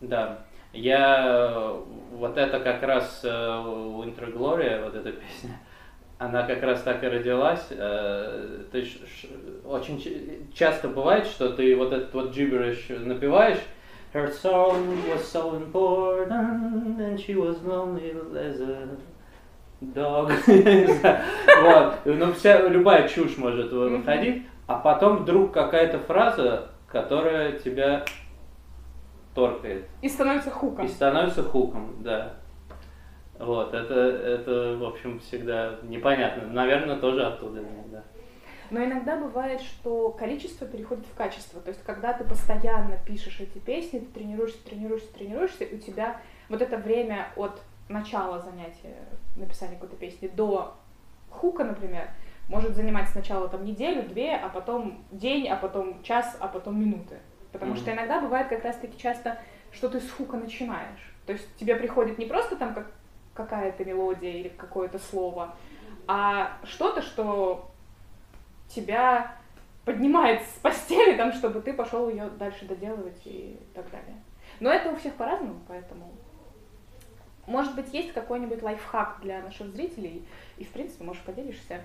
Да. 0.00 0.44
Я 0.72 1.24
э, 1.26 1.82
вот 2.12 2.38
это 2.38 2.60
как 2.60 2.82
раз 2.82 3.22
э, 3.24 3.28
Winter 3.28 4.32
Glory, 4.32 4.84
вот 4.84 4.94
эта 4.94 5.12
песня, 5.12 5.58
она 6.18 6.44
как 6.44 6.62
раз 6.62 6.82
так 6.82 7.02
и 7.02 7.08
родилась. 7.08 7.66
Э, 7.70 8.62
очень 9.64 10.48
часто 10.54 10.88
бывает, 10.88 11.26
что 11.26 11.50
ты 11.50 11.74
вот 11.74 11.92
этот 11.92 12.14
вот 12.14 12.30
gibberish 12.30 12.98
напеваешь, 13.00 13.58
Her 14.12 14.28
song 14.32 15.08
was 15.08 15.24
so 15.24 15.54
important, 15.54 17.00
and 17.00 17.20
she 17.20 17.36
was 17.36 17.62
lonely 17.62 18.10
as 18.36 18.60
a 18.60 18.88
dog. 19.94 20.32
Вот. 21.62 21.94
Ну, 22.04 22.32
вся, 22.32 22.68
любая 22.68 23.06
чушь 23.06 23.36
может 23.36 23.70
выходить, 23.70 24.42
а 24.66 24.76
потом 24.76 25.18
вдруг 25.18 25.52
какая-то 25.52 25.98
фраза, 26.00 26.70
которая 26.88 27.52
тебя 27.52 28.04
торкает. 29.34 29.86
И 30.02 30.08
становится 30.08 30.50
хуком. 30.50 30.86
И 30.86 30.88
становится 30.88 31.42
хуком, 31.42 32.02
да. 32.02 32.34
Вот, 33.38 33.72
это, 33.72 33.94
это, 33.94 34.76
в 34.78 34.84
общем, 34.84 35.18
всегда 35.20 35.76
непонятно. 35.82 36.48
Наверное, 36.48 36.96
тоже 36.96 37.24
оттуда 37.24 37.60
иногда. 37.60 38.02
Но 38.70 38.84
иногда 38.84 39.16
бывает, 39.16 39.60
что 39.60 40.10
количество 40.10 40.66
переходит 40.66 41.04
в 41.06 41.14
качество. 41.14 41.60
То 41.60 41.70
есть, 41.70 41.82
когда 41.82 42.12
ты 42.12 42.24
постоянно 42.24 42.96
пишешь 43.04 43.40
эти 43.40 43.58
песни, 43.58 43.98
ты 43.98 44.06
тренируешься, 44.06 44.64
тренируешься, 44.64 45.12
тренируешься, 45.12 45.64
и 45.64 45.74
у 45.74 45.78
тебя 45.78 46.20
вот 46.48 46.62
это 46.62 46.76
время 46.76 47.28
от 47.36 47.60
начала 47.88 48.38
занятия 48.40 48.96
написания 49.36 49.74
какой-то 49.74 49.96
песни 49.96 50.28
до 50.28 50.74
хука, 51.30 51.64
например, 51.64 52.08
может 52.48 52.74
занимать 52.74 53.08
сначала 53.08 53.48
там 53.48 53.64
неделю, 53.64 54.08
две, 54.08 54.34
а 54.34 54.48
потом 54.48 55.04
день, 55.10 55.48
а 55.48 55.56
потом 55.56 56.02
час, 56.02 56.36
а 56.40 56.48
потом 56.48 56.80
минуты. 56.80 57.18
Потому 57.52 57.72
Мгм. 57.72 57.80
что 57.80 57.92
иногда 57.92 58.20
бывает 58.20 58.48
как 58.48 58.64
раз-таки 58.64 58.98
часто, 58.98 59.38
что 59.72 59.88
ты 59.88 60.00
с 60.00 60.10
хука 60.10 60.36
начинаешь. 60.36 61.14
То 61.26 61.32
есть 61.32 61.56
тебе 61.56 61.76
приходит 61.76 62.18
не 62.18 62.26
просто 62.26 62.56
там 62.56 62.74
как 62.74 62.90
какая-то 63.34 63.84
мелодия 63.84 64.32
или 64.32 64.48
какое-то 64.48 64.98
слово, 64.98 65.54
а 66.06 66.58
что-то, 66.64 67.02
что 67.02 67.70
тебя 68.74 69.36
поднимает 69.84 70.42
с 70.42 70.58
постели, 70.60 71.16
там, 71.16 71.32
чтобы 71.32 71.60
ты 71.60 71.72
пошел 71.72 72.08
ее 72.08 72.30
дальше 72.38 72.64
доделывать 72.64 73.20
и 73.24 73.58
так 73.74 73.90
далее. 73.90 74.16
Но 74.60 74.70
это 74.70 74.90
у 74.90 74.96
всех 74.96 75.14
по-разному, 75.14 75.60
поэтому 75.66 76.12
может 77.46 77.74
быть 77.74 77.92
есть 77.92 78.12
какой-нибудь 78.12 78.62
лайфхак 78.62 79.18
для 79.22 79.42
наших 79.42 79.68
зрителей, 79.68 80.26
и 80.58 80.64
в 80.64 80.70
принципе, 80.70 81.04
может, 81.04 81.22
поделишься, 81.22 81.80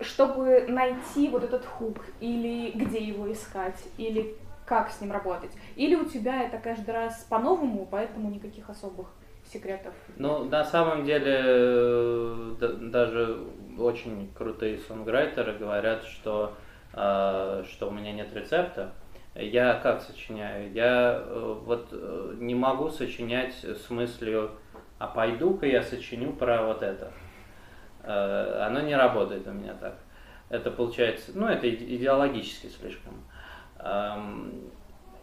чтобы 0.00 0.66
найти 0.68 1.28
вот 1.28 1.42
этот 1.42 1.64
хук, 1.64 2.04
или 2.20 2.70
где 2.70 2.98
его 2.98 3.30
искать, 3.32 3.82
или 3.96 4.36
как 4.66 4.90
с 4.90 5.00
ним 5.00 5.12
работать. 5.12 5.50
Или 5.76 5.94
у 5.94 6.04
тебя 6.04 6.42
это 6.42 6.58
каждый 6.58 6.90
раз 6.90 7.26
по-новому, 7.28 7.88
поэтому 7.90 8.30
никаких 8.30 8.70
особых 8.70 9.12
секретов. 9.52 9.92
Ну, 10.16 10.44
на 10.44 10.64
самом 10.64 11.04
деле, 11.04 11.36
э, 11.44 12.54
да- 12.60 12.72
даже 12.72 13.38
очень 13.78 14.30
крутые 14.36 14.78
сонграйтеры 14.78 15.54
говорят, 15.54 16.04
что, 16.04 16.54
э, 16.94 17.64
что 17.68 17.88
у 17.88 17.90
меня 17.90 18.12
нет 18.12 18.32
рецепта. 18.34 18.92
Я 19.34 19.74
как 19.74 20.00
сочиняю? 20.02 20.72
Я 20.72 21.22
э, 21.24 21.56
вот 21.64 21.92
не 22.40 22.54
могу 22.54 22.90
сочинять 22.90 23.54
с 23.64 23.88
мыслью, 23.90 24.50
а 24.98 25.06
пойду-ка 25.06 25.66
я 25.66 25.82
сочиню 25.82 26.32
про 26.32 26.64
вот 26.64 26.82
это. 26.82 27.12
Оно 28.04 28.80
не 28.80 28.96
работает 28.96 29.46
у 29.46 29.50
меня 29.52 29.74
так. 29.74 29.94
Это 30.48 30.70
получается, 30.70 31.32
ну, 31.34 31.46
это 31.46 31.66
иде- 31.68 31.96
идеологически 31.96 32.68
слишком. 32.68 33.12
Эм, 33.78 34.52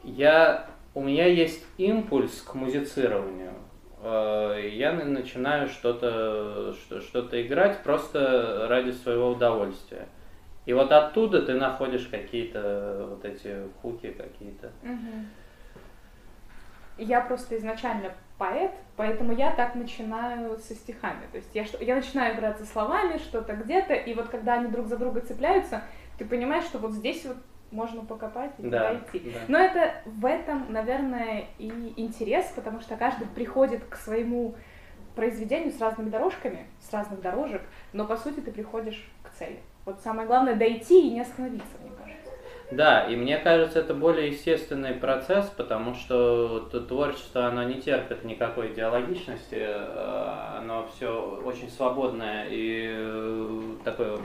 Я, 0.03 0.67
у 0.93 1.01
меня 1.01 1.25
есть 1.25 1.65
импульс 1.77 2.41
к 2.43 2.53
музицированию. 2.53 3.53
Э, 4.05 4.69
Я 4.71 4.93
на- 4.93 5.05
начинаю 5.05 5.67
что-то 5.67 6.73
что, 6.73 7.01
что-то 7.01 7.41
играть 7.41 7.81
просто 7.81 8.67
ради 8.69 8.91
своего 8.91 9.29
удовольствия. 9.29 10.07
И 10.67 10.73
вот 10.73 10.91
оттуда 10.91 11.41
ты 11.41 11.53
находишь 11.55 12.07
какие-то 12.07 13.07
вот 13.09 13.25
эти 13.25 13.63
хуки 13.81 14.11
какие-то. 14.11 14.71
Я 16.97 17.21
просто 17.21 17.57
изначально 17.57 18.13
поэт, 18.37 18.71
поэтому 18.95 19.33
я 19.33 19.51
так 19.51 19.75
начинаю 19.75 20.57
со 20.59 20.75
стихами. 20.75 21.23
То 21.31 21.37
есть 21.37 21.53
я, 21.53 21.65
я 21.81 21.95
начинаю 21.95 22.35
играть 22.35 22.57
со 22.59 22.65
словами, 22.65 23.17
что-то 23.17 23.53
где-то, 23.55 23.93
и 23.93 24.13
вот 24.13 24.29
когда 24.29 24.53
они 24.53 24.67
друг 24.69 24.87
за 24.87 24.97
друга 24.97 25.21
цепляются, 25.21 25.81
ты 26.17 26.25
понимаешь, 26.25 26.63
что 26.65 26.77
вот 26.77 26.93
здесь 26.93 27.25
вот 27.25 27.37
можно 27.75 28.03
покопать 28.05 28.51
и 28.57 28.67
Да, 28.67 28.95
идти. 28.95 29.31
да. 29.31 29.39
Но 29.47 29.57
это 29.59 29.93
в 30.05 30.25
этом, 30.25 30.71
наверное, 30.71 31.45
и 31.59 31.93
интерес, 31.97 32.51
потому 32.55 32.79
что 32.81 32.95
каждый 32.95 33.27
приходит 33.27 33.83
к 33.89 33.95
своему 33.95 34.55
произведению 35.15 35.71
с 35.71 35.79
разными 35.79 36.09
дорожками, 36.09 36.65
с 36.81 36.91
разных 36.91 37.21
дорожек, 37.21 37.61
но 37.93 38.05
по 38.05 38.17
сути 38.17 38.39
ты 38.39 38.51
приходишь 38.51 39.07
к 39.23 39.29
цели. 39.37 39.59
Вот 39.85 40.01
самое 40.01 40.27
главное 40.27 40.55
дойти 40.55 41.07
и 41.07 41.11
не 41.13 41.21
остановиться, 41.21 41.67
мне 41.81 41.91
кажется. 41.91 42.31
Да, 42.71 43.01
и 43.05 43.15
мне 43.15 43.37
кажется, 43.37 43.79
это 43.79 43.93
более 43.93 44.29
естественный 44.29 44.95
процесс, 44.95 45.45
потому 45.55 45.93
что 45.93 46.61
творчество, 46.61 47.45
оно 47.45 47.63
не 47.63 47.75
терпит 47.79 48.23
никакой 48.23 48.73
идеологичности, 48.73 49.55
э, 49.59 50.57
оно 50.57 50.87
все 50.87 51.39
очень 51.45 51.69
свободное 51.69 52.47
и 52.49 52.87
э, 52.91 53.61
такое 53.83 54.17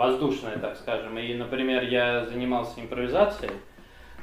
воздушное, 0.00 0.56
так 0.58 0.76
скажем. 0.76 1.18
И, 1.18 1.34
например, 1.34 1.82
я 1.84 2.24
занимался 2.24 2.80
импровизацией, 2.80 3.52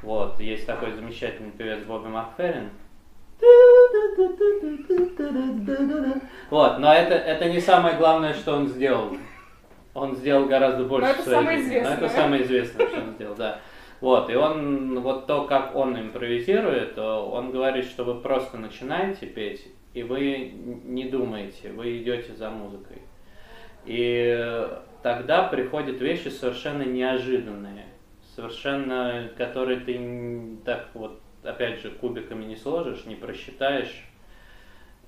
вот, 0.01 0.39
есть 0.39 0.65
такой 0.65 0.91
замечательный 0.91 1.51
певец 1.51 1.83
Бобби 1.83 2.07
Макферрин. 2.07 2.69
Вот, 6.49 6.79
но 6.79 6.93
это, 6.93 7.13
это 7.13 7.49
не 7.49 7.59
самое 7.59 7.95
главное, 7.97 8.33
что 8.33 8.55
он 8.55 8.67
сделал. 8.67 9.15
Он 9.93 10.15
сделал 10.15 10.45
гораздо 10.45 10.83
больше 10.83 11.07
Но 11.07 11.13
это 11.13 11.29
самое 11.29 11.57
жизни. 11.57 11.75
Но 11.75 11.89
это 11.89 11.89
известное. 11.89 12.09
самое 12.09 12.43
известное, 12.43 12.87
что 12.87 12.97
он 13.01 13.11
сделал, 13.13 13.35
да. 13.35 13.59
Вот, 14.01 14.29
и 14.29 14.35
он, 14.35 14.99
вот 15.01 15.27
то, 15.27 15.45
как 15.45 15.75
он 15.75 15.99
импровизирует, 15.99 16.97
он 16.97 17.51
говорит, 17.51 17.85
что 17.85 18.03
вы 18.03 18.15
просто 18.21 18.57
начинаете 18.57 19.25
петь, 19.25 19.67
и 19.93 20.03
вы 20.03 20.53
не 20.83 21.05
думаете, 21.05 21.71
вы 21.71 21.97
идете 21.97 22.33
за 22.33 22.49
музыкой. 22.49 23.01
И 23.85 24.67
тогда 25.03 25.43
приходят 25.43 26.01
вещи 26.01 26.29
совершенно 26.29 26.83
неожиданные, 26.83 27.85
совершенно, 28.35 29.29
которые 29.37 29.79
ты 29.79 30.57
так 30.65 30.89
вот, 30.93 31.21
опять 31.43 31.79
же, 31.79 31.91
кубиками 31.91 32.45
не 32.45 32.55
сложишь, 32.55 33.05
не 33.05 33.15
просчитаешь, 33.15 34.05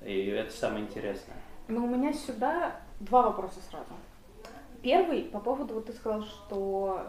и 0.04 0.28
это 0.28 0.52
самое 0.52 0.86
интересное. 0.86 1.38
Но 1.68 1.84
у 1.84 1.88
меня 1.88 2.14
сюда 2.14 2.76
два 3.00 3.24
вопроса 3.24 3.60
сразу. 3.70 3.94
Первый 4.82 5.24
по 5.24 5.40
поводу, 5.40 5.76
вот 5.76 5.88
ты 5.88 5.94
сказал, 5.94 6.24
что 6.24 7.06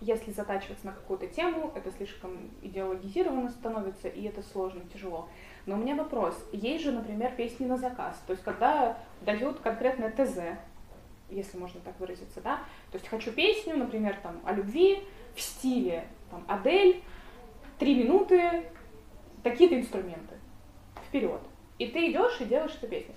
если 0.00 0.30
затачиваться 0.30 0.86
на 0.86 0.92
какую-то 0.92 1.26
тему, 1.26 1.70
это 1.74 1.90
слишком 1.92 2.50
идеологизированно 2.62 3.50
становится, 3.50 4.08
и 4.08 4.24
это 4.24 4.42
сложно, 4.42 4.80
тяжело. 4.92 5.28
Но 5.66 5.74
у 5.74 5.78
меня 5.78 5.94
вопрос. 5.94 6.34
Есть 6.52 6.84
же, 6.84 6.92
например, 6.92 7.32
песни 7.36 7.66
на 7.66 7.76
заказ. 7.76 8.20
То 8.26 8.32
есть, 8.32 8.42
когда 8.42 8.96
дают 9.20 9.60
конкретное 9.60 10.10
ТЗ, 10.10 10.58
если 11.30 11.58
можно 11.58 11.80
так 11.80 11.98
выразиться, 12.00 12.40
да? 12.40 12.56
То 12.90 12.98
есть, 12.98 13.08
хочу 13.08 13.32
песню, 13.32 13.76
например, 13.76 14.16
там, 14.22 14.40
о 14.44 14.52
любви 14.52 15.02
в 15.34 15.40
стиле 15.40 16.06
там, 16.30 16.44
Адель, 16.48 17.02
три 17.78 17.94
минуты, 17.94 18.64
такие-то 19.42 19.78
инструменты. 19.78 20.36
Вперед. 21.08 21.40
И 21.78 21.86
ты 21.86 22.10
идешь 22.10 22.40
и 22.40 22.44
делаешь 22.44 22.74
эту 22.76 22.88
песню. 22.88 23.14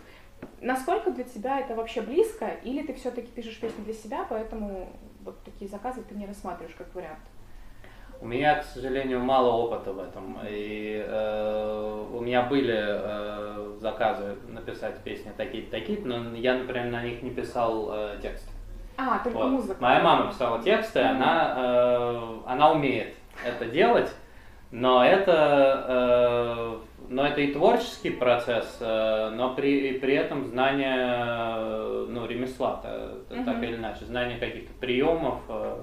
Насколько 0.61 1.11
для 1.11 1.23
тебя 1.23 1.59
это 1.59 1.75
вообще 1.75 2.01
близко, 2.01 2.47
или 2.63 2.85
ты 2.85 2.93
все-таки 2.93 3.27
пишешь 3.27 3.59
песню 3.59 3.83
для 3.83 3.93
себя, 3.93 4.25
поэтому 4.29 4.89
вот 5.21 5.41
такие 5.43 5.69
заказы 5.69 6.01
ты 6.03 6.15
не 6.15 6.25
рассматриваешь 6.25 6.75
как 6.75 6.93
вариант? 6.95 7.19
У 8.23 8.25
меня, 8.25 8.55
к 8.55 8.63
сожалению, 8.63 9.19
мало 9.19 9.51
опыта 9.51 9.91
в 9.91 9.99
этом. 9.99 10.37
И 10.49 11.03
э, 11.05 12.05
у 12.13 12.21
меня 12.21 12.43
были 12.43 12.73
э, 12.73 13.75
заказы 13.81 14.37
написать 14.47 14.97
песни 15.03 15.29
такие-то, 15.35 15.71
такие-то, 15.71 16.07
но 16.07 16.33
я, 16.37 16.53
например, 16.55 16.85
на 16.89 17.03
них 17.03 17.21
не 17.21 17.31
писал 17.31 17.89
э, 17.91 18.19
текст. 18.21 18.49
А, 18.97 19.19
только 19.21 19.37
Вот. 19.39 19.47
музыка. 19.49 19.75
Моя 19.81 20.01
мама 20.01 20.31
писала 20.31 20.63
тексты, 20.63 21.03
Мгм. 21.03 21.15
она, 21.17 21.53
э, 21.57 22.37
она 22.45 22.71
умеет 22.71 23.13
это 23.45 23.65
делать, 23.65 24.09
но 24.71 25.03
это, 25.05 25.85
э, 25.89 26.77
но 27.09 27.27
это 27.27 27.41
и 27.41 27.51
творческий 27.51 28.11
процесс, 28.11 28.77
э, 28.79 29.31
но 29.35 29.53
при, 29.53 29.99
при 29.99 30.13
этом 30.15 30.45
знание 30.45 30.95
э, 30.97 32.05
ну, 32.07 32.25
ремесла, 32.25 32.79
та- 32.81 33.09
та- 33.27 33.43
так 33.43 33.55
Мгм. 33.57 33.63
или 33.65 33.75
иначе, 33.75 34.05
знание 34.05 34.37
каких-то 34.39 34.71
приемов, 34.79 35.41
э, 35.49 35.77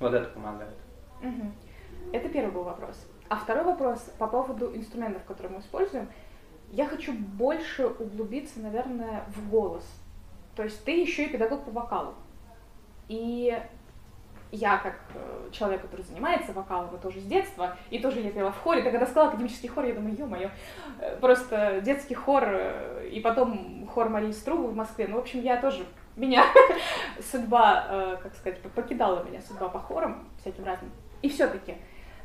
вот 0.00 0.14
это 0.14 0.30
помогает. 0.30 0.72
Это 2.12 2.28
первый 2.28 2.52
был 2.52 2.64
вопрос. 2.64 3.06
А 3.28 3.36
второй 3.36 3.64
вопрос 3.64 4.00
по 4.18 4.26
поводу 4.26 4.74
инструментов, 4.76 5.24
которые 5.24 5.54
мы 5.54 5.60
используем. 5.60 6.08
Я 6.70 6.86
хочу 6.86 7.12
больше 7.12 7.86
углубиться, 7.86 8.60
наверное, 8.60 9.24
в 9.28 9.48
голос. 9.48 9.84
То 10.56 10.62
есть 10.62 10.84
ты 10.84 11.00
еще 11.00 11.24
и 11.24 11.28
педагог 11.28 11.64
по 11.64 11.70
вокалу. 11.70 12.14
И 13.08 13.58
я, 14.54 14.76
как 14.78 14.94
э, 15.14 15.48
человек, 15.50 15.82
который 15.82 16.02
занимается 16.02 16.52
вокалом, 16.52 16.94
и 16.94 16.98
тоже 16.98 17.20
с 17.20 17.24
детства, 17.24 17.76
и 17.90 17.98
тоже 17.98 18.20
я 18.20 18.30
пела 18.30 18.52
в 18.52 18.58
хоре, 18.58 18.82
ты 18.82 18.90
когда 18.90 19.06
сказала 19.06 19.28
академический 19.28 19.68
хор, 19.68 19.84
я 19.84 19.94
думаю, 19.94 20.16
ё-моё, 20.16 20.50
э, 21.00 21.16
просто 21.16 21.80
детский 21.80 22.14
хор, 22.14 22.44
э, 22.46 23.08
и 23.12 23.20
потом 23.20 23.86
хор 23.92 24.08
Марии 24.08 24.30
Струвы 24.30 24.68
в 24.68 24.76
Москве. 24.76 25.06
Ну, 25.08 25.16
в 25.16 25.20
общем, 25.20 25.40
я 25.40 25.60
тоже, 25.60 25.84
меня 26.16 26.44
судьба, 27.32 28.18
как 28.22 28.34
сказать, 28.36 28.60
покидала 28.62 29.24
меня 29.24 29.40
судьба 29.40 29.68
по 29.68 29.80
хорам 29.80 30.28
всяким 30.40 30.64
разным. 30.64 30.92
И 31.24 31.30
все-таки, 31.30 31.76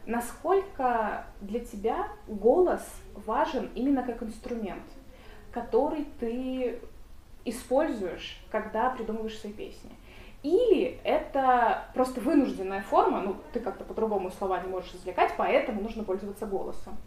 насколько 0.05 1.23
для 1.39 1.61
тебя 1.61 2.09
голос 2.27 2.85
важен 3.25 3.69
именно 3.73 4.03
как 4.03 4.21
инструмент, 4.21 4.83
который 5.53 6.05
ты 6.19 6.81
используешь, 7.45 8.43
когда 8.51 8.89
придумываешь 8.89 9.39
свои 9.39 9.53
песни? 9.53 9.89
Или 10.43 10.99
это 11.05 11.85
просто 11.93 12.19
вынужденная 12.19 12.81
форма, 12.81 13.21
ну, 13.21 13.37
ты 13.53 13.61
как-то 13.61 13.85
по-другому 13.85 14.31
слова 14.31 14.59
не 14.59 14.67
можешь 14.67 14.93
извлекать, 14.95 15.33
поэтому 15.37 15.81
нужно 15.81 16.03
пользоваться 16.03 16.45
голосом. 16.45 16.97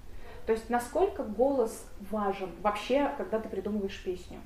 То 0.46 0.52
есть 0.52 0.70
насколько 0.70 1.22
голос 1.22 1.86
важен 2.10 2.48
вообще, 2.62 3.10
когда 3.18 3.38
ты 3.38 3.50
придумываешь 3.50 4.02
песню? 4.02 4.38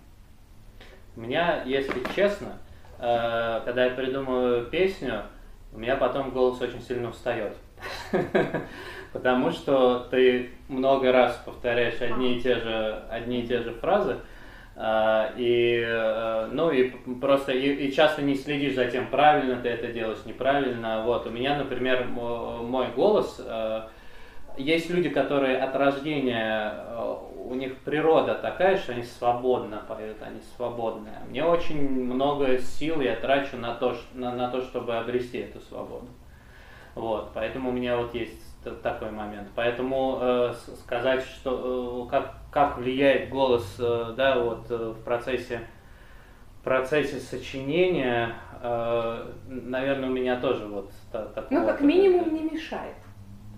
У 1.15 1.21
меня, 1.21 1.63
если 1.63 2.03
честно, 2.13 2.59
э, 2.99 3.61
когда 3.65 3.85
я 3.85 3.95
придумываю 3.95 4.67
песню, 4.67 5.27
у 5.77 5.79
меня 5.79 5.97
потом 5.97 6.31
голос 6.31 6.61
очень 6.63 6.81
сильно 6.81 7.11
устает. 7.11 7.55
Потому 9.13 9.51
что 9.51 10.09
ты 10.11 10.51
много 10.69 11.13
раз 11.13 11.41
повторяешь 11.45 12.01
одни 12.01 12.37
и 12.37 12.41
те 12.41 12.57
же, 12.57 13.03
одни 13.11 13.43
и 13.43 13.47
те 13.47 13.61
же 13.61 13.73
фразы, 13.73 14.17
э, 14.75 15.33
и, 15.37 15.85
э, 15.87 16.49
ну, 16.51 16.71
и 16.71 16.89
просто 17.21 17.53
и, 17.53 17.87
и 17.87 17.93
часто 17.93 18.23
не 18.23 18.35
следишь 18.35 18.75
за 18.75 18.87
тем, 18.87 19.09
правильно 19.09 19.57
ты 19.57 19.69
это 19.69 19.89
делаешь, 19.89 20.25
неправильно. 20.25 21.03
Вот, 21.05 21.27
у 21.27 21.31
меня, 21.31 21.59
например, 21.59 22.07
мо- 22.07 22.63
мой 22.63 22.89
голос, 22.97 23.39
э, 23.39 23.83
есть 24.57 24.91
люди, 24.91 25.09
которые 25.09 25.59
от 25.59 25.75
рождения, 25.77 26.73
э, 26.75 27.17
у 27.49 27.55
них 27.55 27.79
природа 27.79 28.35
такая, 28.35 28.77
что 28.77 28.93
они 28.93 29.03
свободно 29.03 29.83
поют, 29.89 30.17
они 30.23 30.41
свободные. 30.57 31.15
Мне 31.29 31.45
очень 31.45 31.89
много 31.89 32.59
сил 32.59 33.01
я 33.01 33.17
трачу 33.17 33.57
на 33.57 33.75
то, 33.75 33.97
на, 34.15 34.33
на 34.33 34.49
то 34.49 34.61
чтобы 34.63 34.97
обрести 34.97 35.39
эту 35.39 35.61
свободу. 35.61 36.09
Вот, 36.95 37.31
поэтому 37.35 37.69
у 37.69 37.73
меня 37.73 37.99
вот 37.99 38.15
есть 38.15 38.43
такой 38.83 39.11
момент. 39.11 39.49
Поэтому 39.55 40.19
э, 40.21 40.55
сказать, 40.81 41.23
что 41.23 42.07
э, 42.07 42.11
как, 42.11 42.35
как 42.51 42.79
влияет 42.79 43.29
голос, 43.29 43.77
э, 43.79 44.15
да, 44.17 44.39
вот 44.39 44.71
э, 44.71 44.77
в 44.77 45.05
процессе 45.05 45.61
процессе 46.65 47.21
сочинения, 47.21 48.35
э, 48.61 49.31
наверное, 49.47 50.09
у 50.09 50.13
меня 50.13 50.41
тоже 50.41 50.67
вот 50.67 50.91
та- 51.13 51.27
такого. 51.27 51.61
Ну, 51.61 51.67
как 51.67 51.81
минимум, 51.81 52.35
не 52.35 52.43
мешает. 52.43 52.97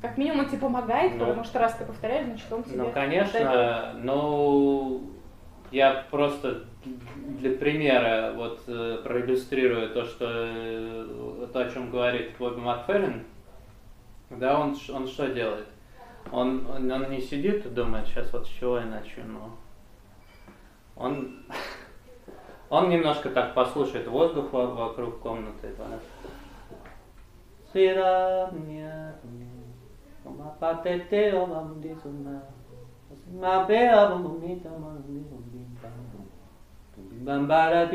Как 0.00 0.16
минимум, 0.16 0.40
он 0.40 0.46
тебе 0.48 0.58
помогает, 0.58 1.12
Ну. 1.14 1.20
потому 1.20 1.44
что 1.44 1.58
раз 1.58 1.74
ты 1.74 1.84
повторяешь, 1.84 2.26
значит, 2.26 2.52
он 2.52 2.62
тебе 2.62 2.76
Ну, 2.76 2.82
дает. 2.84 2.94
конечно, 2.94 3.94
но 3.98 5.00
я 5.72 6.04
просто 6.10 6.64
для 7.40 7.50
примера 7.56 8.32
вот 8.36 8.60
э, 8.68 9.00
проиллюстрирую 9.02 9.90
то, 9.92 10.04
что 10.04 10.24
э, 10.28 11.46
то, 11.52 11.60
о 11.60 11.70
чем 11.70 11.90
говорит 11.90 12.36
Бобби 12.38 12.60
Макферрин. 12.60 13.24
Да, 14.30 14.60
он, 14.60 14.76
он 14.92 15.06
что 15.08 15.26
делает? 15.28 15.66
Он, 16.30 16.66
он, 16.70 16.90
он 16.90 17.10
не 17.10 17.20
сидит 17.20 17.66
и 17.66 17.68
думает, 17.68 18.06
сейчас 18.06 18.32
вот 18.32 18.46
с 18.46 18.50
чего 18.50 18.78
я 18.78 18.84
начну. 18.86 19.50
Он, 20.94 21.42
он 22.70 22.88
немножко 22.88 23.30
так 23.30 23.54
послушает 23.54 24.06
воздух 24.06 24.52
во- 24.52 24.66
вокруг 24.66 25.18
комнаты. 25.20 25.74
да. 25.76 25.84
Patete. 30.60 31.32
Bambara. 37.20 37.86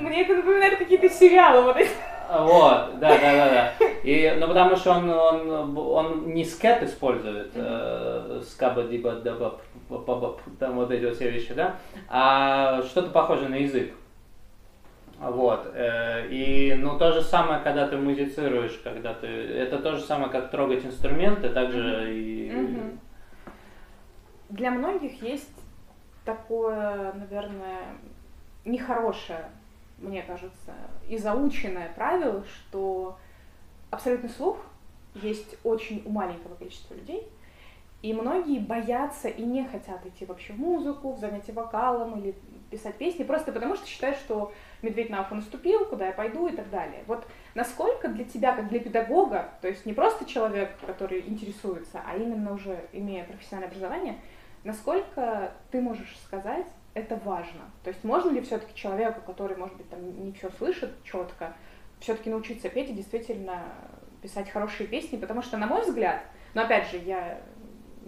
Мне 0.00 0.22
это 0.22 0.34
напоминает 0.34 0.78
какие-то 0.78 1.08
сериалы 1.08 1.62
вот 1.62 1.76
эти. 1.76 1.90
Вот, 2.30 2.98
да, 3.00 3.18
да, 3.18 3.18
да, 3.18 3.50
да. 3.50 3.86
И, 4.04 4.36
ну, 4.38 4.46
потому 4.46 4.76
что 4.76 4.92
он, 4.92 5.10
он, 5.10 5.76
он 5.76 6.32
не 6.32 6.44
скет 6.44 6.80
использует, 6.82 7.50
э, 7.54 8.40
скаба 8.46 8.84
диба 8.84 9.16
там 10.58 10.76
вот 10.76 10.90
эти 10.92 11.04
вот 11.04 11.16
все 11.16 11.28
вещи, 11.30 11.52
да, 11.54 11.74
а 12.08 12.82
что-то 12.82 13.10
похожее 13.10 13.48
на 13.48 13.56
язык. 13.56 13.92
Вот. 15.20 15.70
э, 15.74 16.28
И, 16.30 16.74
ну, 16.74 16.98
то 16.98 17.12
же 17.12 17.20
самое, 17.20 17.60
когда 17.62 17.86
ты 17.86 17.98
музицируешь, 17.98 18.80
когда 18.82 19.12
ты... 19.12 19.26
Это 19.26 19.78
то 19.78 19.94
же 19.94 20.00
самое, 20.00 20.30
как 20.30 20.50
трогать 20.50 20.84
инструменты, 20.84 21.50
также 21.50 22.14
и... 22.14 22.98
Для 24.48 24.70
многих 24.70 25.22
есть 25.22 25.54
такое, 26.24 27.12
наверное, 27.12 27.82
нехорошее, 28.64 29.50
мне 29.98 30.22
кажется, 30.22 30.72
и 31.06 31.18
заученное 31.18 31.92
правило, 31.94 32.42
что 32.44 33.18
абсолютный 33.90 34.30
слух 34.30 34.56
есть 35.14 35.56
очень 35.64 36.02
у 36.06 36.10
маленького 36.10 36.54
количества 36.54 36.94
людей, 36.94 37.28
и 38.02 38.14
многие 38.14 38.58
боятся 38.58 39.28
и 39.28 39.42
не 39.42 39.64
хотят 39.66 40.04
идти 40.06 40.24
вообще 40.24 40.54
в 40.54 40.58
музыку, 40.58 41.12
в 41.12 41.18
занятия 41.18 41.52
вокалом 41.52 42.18
или 42.18 42.34
писать 42.70 42.96
песни, 42.96 43.24
просто 43.24 43.52
потому 43.52 43.74
что 43.74 43.86
считают, 43.86 44.16
что 44.16 44.52
медведь 44.82 45.10
на 45.10 45.22
ухо 45.22 45.34
наступил, 45.34 45.84
куда 45.86 46.06
я 46.06 46.12
пойду 46.12 46.46
и 46.46 46.52
так 46.52 46.70
далее. 46.70 47.02
Вот 47.06 47.26
насколько 47.54 48.08
для 48.08 48.24
тебя, 48.24 48.54
как 48.54 48.68
для 48.68 48.80
педагога, 48.80 49.50
то 49.60 49.68
есть 49.68 49.86
не 49.86 49.92
просто 49.92 50.24
человек, 50.24 50.70
который 50.86 51.20
интересуется, 51.20 52.00
а 52.06 52.16
именно 52.16 52.52
уже 52.52 52.84
имея 52.92 53.24
профессиональное 53.24 53.68
образование, 53.68 54.16
насколько 54.64 55.52
ты 55.70 55.80
можешь 55.80 56.16
сказать, 56.24 56.66
это 56.94 57.16
важно? 57.24 57.70
То 57.84 57.90
есть 57.90 58.02
можно 58.04 58.30
ли 58.30 58.40
все-таки 58.40 58.74
человеку, 58.74 59.20
который, 59.26 59.56
может 59.56 59.76
быть, 59.76 59.88
там 59.90 60.24
не 60.24 60.32
все 60.32 60.50
слышит 60.50 60.90
четко, 61.04 61.54
все-таки 62.00 62.30
научиться 62.30 62.68
петь 62.68 62.90
и 62.90 62.94
действительно 62.94 63.62
писать 64.22 64.50
хорошие 64.50 64.86
песни? 64.86 65.16
Потому 65.16 65.42
что, 65.42 65.56
на 65.56 65.66
мой 65.66 65.82
взгляд, 65.82 66.22
но 66.54 66.62
опять 66.62 66.90
же, 66.90 66.98
я 66.98 67.40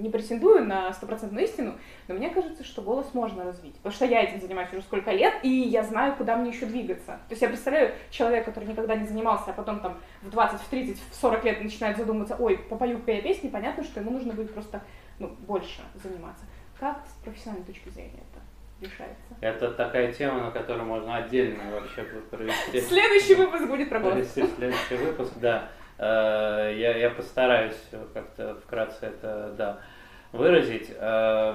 не 0.03 0.11
претендую 0.11 0.65
на 0.67 0.93
стопроцентную 0.93 1.45
истину, 1.45 1.75
но 2.09 2.15
мне 2.15 2.31
кажется, 2.31 2.65
что 2.65 2.83
голос 2.83 3.15
можно 3.15 3.45
развить. 3.45 3.75
Потому 3.77 3.95
что 3.95 4.05
я 4.05 4.23
этим 4.23 4.41
занимаюсь 4.41 4.73
уже 4.73 4.83
сколько 4.83 5.11
лет, 5.13 5.35
и 5.43 5.49
я 5.49 5.83
знаю, 5.85 6.17
куда 6.17 6.37
мне 6.37 6.51
еще 6.51 6.67
двигаться. 6.67 7.13
То 7.29 7.31
есть 7.31 7.43
я 7.43 7.49
представляю 7.49 7.95
человека, 8.11 8.51
который 8.51 8.69
никогда 8.69 8.97
не 8.97 9.07
занимался, 9.07 9.51
а 9.51 9.53
потом 9.53 9.81
там 9.81 9.99
в 10.23 10.31
20, 10.31 10.61
в 10.61 10.69
30, 10.69 10.99
в 11.11 11.15
40 11.15 11.45
лет 11.45 11.63
начинает 11.63 11.97
задумываться, 11.97 12.37
ой, 12.39 12.59
попою-ка 12.59 13.13
я 13.13 13.23
песни, 13.23 13.49
понятно, 13.49 13.85
что 13.85 14.01
ему 14.01 14.11
нужно 14.11 14.33
будет 14.33 14.53
просто 14.53 14.83
ну, 15.19 15.29
больше 15.29 15.81
заниматься. 15.95 16.45
Как 16.79 16.99
с 17.07 17.25
профессиональной 17.25 17.65
точки 17.65 17.89
зрения 17.91 18.23
это 18.31 18.41
решается? 18.81 19.35
Это 19.41 19.71
такая 19.71 20.13
тема, 20.13 20.41
на 20.41 20.51
которую 20.51 20.85
можно 20.87 21.17
отдельно 21.17 21.63
вообще 21.71 22.03
провести. 22.03 22.81
Следующий 22.81 23.37
выпуск 23.37 23.67
будет 23.67 23.89
про 23.89 24.01
голос. 24.01 24.33
следующий 24.33 24.97
выпуск, 24.97 25.33
да. 25.37 25.69
Э, 25.99 26.73
Я, 26.77 26.97
я 26.97 27.11
постараюсь 27.11 27.81
как-то 28.13 28.57
вкратце 28.57 29.07
это, 29.07 29.55
да, 29.57 29.81
выразить. 30.33 30.91
Э, 30.99 31.55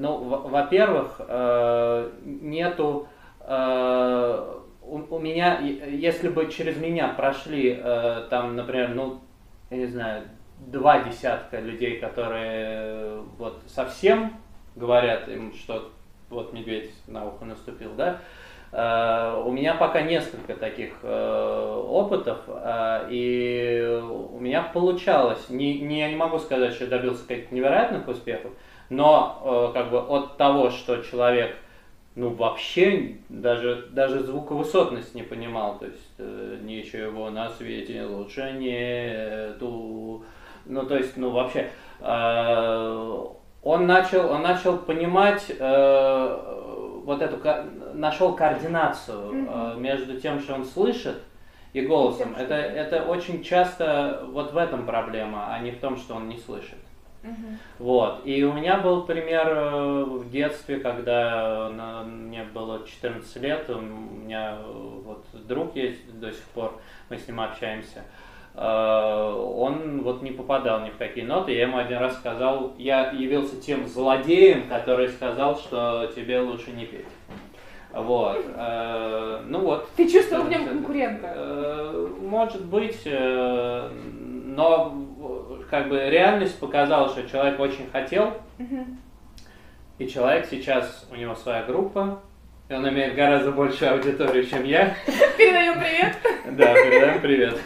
Ну, 0.00 0.18
во- 0.18 0.46
во-первых, 0.48 1.20
э, 1.26 2.10
нету 2.24 3.08
э, 3.40 4.54
у, 4.82 5.18
меня, 5.18 5.58
если 5.60 6.28
бы 6.28 6.48
через 6.52 6.76
меня 6.76 7.08
прошли 7.08 7.74
там, 8.30 8.54
например, 8.54 8.90
ну, 8.94 9.20
я 9.70 9.76
не 9.78 9.86
знаю, 9.86 10.22
два 10.58 11.00
десятка 11.02 11.58
людей, 11.60 11.98
которые 11.98 13.22
вот 13.38 13.60
совсем 13.66 14.34
говорят 14.76 15.28
им, 15.28 15.52
что 15.54 15.90
вот 16.30 16.52
медведь 16.52 16.92
на 17.06 17.24
ухо 17.26 17.44
наступил, 17.44 17.90
да, 17.96 18.18
У 18.70 19.50
меня 19.50 19.74
пока 19.78 20.02
несколько 20.02 20.54
таких 20.54 20.92
э, 21.02 21.82
опытов, 21.88 22.40
э, 22.48 23.08
и 23.10 24.00
у 24.02 24.38
меня 24.38 24.62
получалось. 24.62 25.48
Не, 25.48 25.80
не, 25.80 26.00
я 26.00 26.10
не 26.10 26.16
могу 26.16 26.38
сказать, 26.38 26.74
что 26.74 26.86
добился 26.86 27.26
каких-то 27.26 27.54
невероятных 27.54 28.06
успехов, 28.06 28.52
но 28.90 29.70
э, 29.72 29.72
как 29.72 29.90
бы 29.90 29.98
от 30.00 30.36
того, 30.36 30.68
что 30.68 31.02
человек 31.02 31.56
ну 32.18 32.30
вообще 32.30 33.16
даже, 33.28 33.86
даже 33.92 34.24
звуковысотность 34.24 35.14
не 35.14 35.22
понимал, 35.22 35.78
то 35.78 35.86
есть 35.86 36.10
э, 36.18 36.58
ничего 36.62 37.30
на 37.30 37.48
свете 37.48 38.04
лучше 38.04 38.52
нету, 38.58 40.24
ну 40.66 40.84
то 40.84 40.96
есть, 40.96 41.16
ну 41.16 41.30
вообще, 41.30 41.70
э, 42.00 43.26
он 43.62 43.86
начал, 43.86 44.30
он 44.30 44.42
начал 44.42 44.78
понимать 44.78 45.46
э, 45.48 46.58
вот 47.08 47.22
эту, 47.22 47.38
нашел 47.94 48.34
координацию 48.34 49.48
э, 49.48 49.74
между 49.78 50.20
тем, 50.20 50.40
что 50.40 50.54
он 50.54 50.66
слышит, 50.66 51.16
и 51.72 51.80
голосом. 51.80 52.34
Это, 52.36 52.54
это 52.54 53.02
очень 53.04 53.42
часто 53.42 54.24
вот 54.30 54.52
в 54.52 54.56
этом 54.58 54.84
проблема, 54.84 55.46
а 55.54 55.58
не 55.60 55.70
в 55.70 55.78
том, 55.80 55.96
что 55.96 56.14
он 56.16 56.28
не 56.28 56.36
слышит. 56.36 56.76
Мгм. 57.22 57.58
Вот. 57.78 58.20
И 58.26 58.44
у 58.44 58.52
меня 58.52 58.76
был 58.76 59.04
пример 59.04 59.48
э, 59.48 60.04
в 60.04 60.30
детстве, 60.30 60.80
когда 60.80 61.70
на- 61.70 62.02
мне 62.04 62.44
было 62.44 62.86
14 62.86 63.36
лет, 63.36 63.70
у 63.70 63.80
меня 63.80 64.58
э, 64.58 65.00
вот 65.06 65.24
друг 65.46 65.76
есть 65.76 66.20
до 66.20 66.30
сих 66.30 66.44
пор, 66.54 66.78
мы 67.08 67.16
с 67.16 67.26
ним 67.26 67.40
общаемся. 67.40 68.00
Э, 68.00 68.27
Он 68.60 70.02
вот 70.02 70.22
не 70.22 70.32
попадал 70.32 70.80
ни 70.80 70.90
в 70.90 70.96
какие 70.96 71.24
ноты. 71.24 71.52
Я 71.52 71.62
ему 71.62 71.78
один 71.78 71.98
раз 71.98 72.16
сказал, 72.16 72.72
я 72.76 73.10
явился 73.12 73.60
тем 73.60 73.86
злодеем, 73.86 74.68
который 74.68 75.08
сказал, 75.08 75.56
что 75.56 76.10
тебе 76.16 76.40
лучше 76.40 76.72
не 76.72 76.86
петь. 76.86 77.06
Вот. 77.92 78.44
Э, 78.54 79.42
Ну 79.46 79.60
вот. 79.60 79.88
Ты 79.96 80.08
чувствовал 80.08 80.44
в 80.44 80.50
нем 80.50 80.66
конкурента? 80.66 81.32
Э, 81.34 82.08
Может 82.20 82.64
быть, 82.66 83.00
э, 83.06 83.90
но 84.44 84.92
э, 85.58 85.62
как 85.70 85.88
бы 85.88 85.98
реальность 86.10 86.58
показала, 86.58 87.08
что 87.08 87.28
человек 87.28 87.58
очень 87.60 87.88
хотел, 87.90 88.34
и 89.98 90.06
человек 90.06 90.46
сейчас, 90.50 91.08
у 91.10 91.16
него 91.16 91.34
своя 91.34 91.62
группа, 91.62 92.20
и 92.68 92.74
он 92.74 92.88
имеет 92.88 93.14
гораздо 93.14 93.52
большую 93.52 93.92
аудиторию, 93.94 94.44
чем 94.44 94.64
я. 94.64 94.94
Передаем 95.38 95.78
привет. 95.80 96.16
Да, 96.56 96.74
передаем 96.74 97.20
привет. 97.20 97.58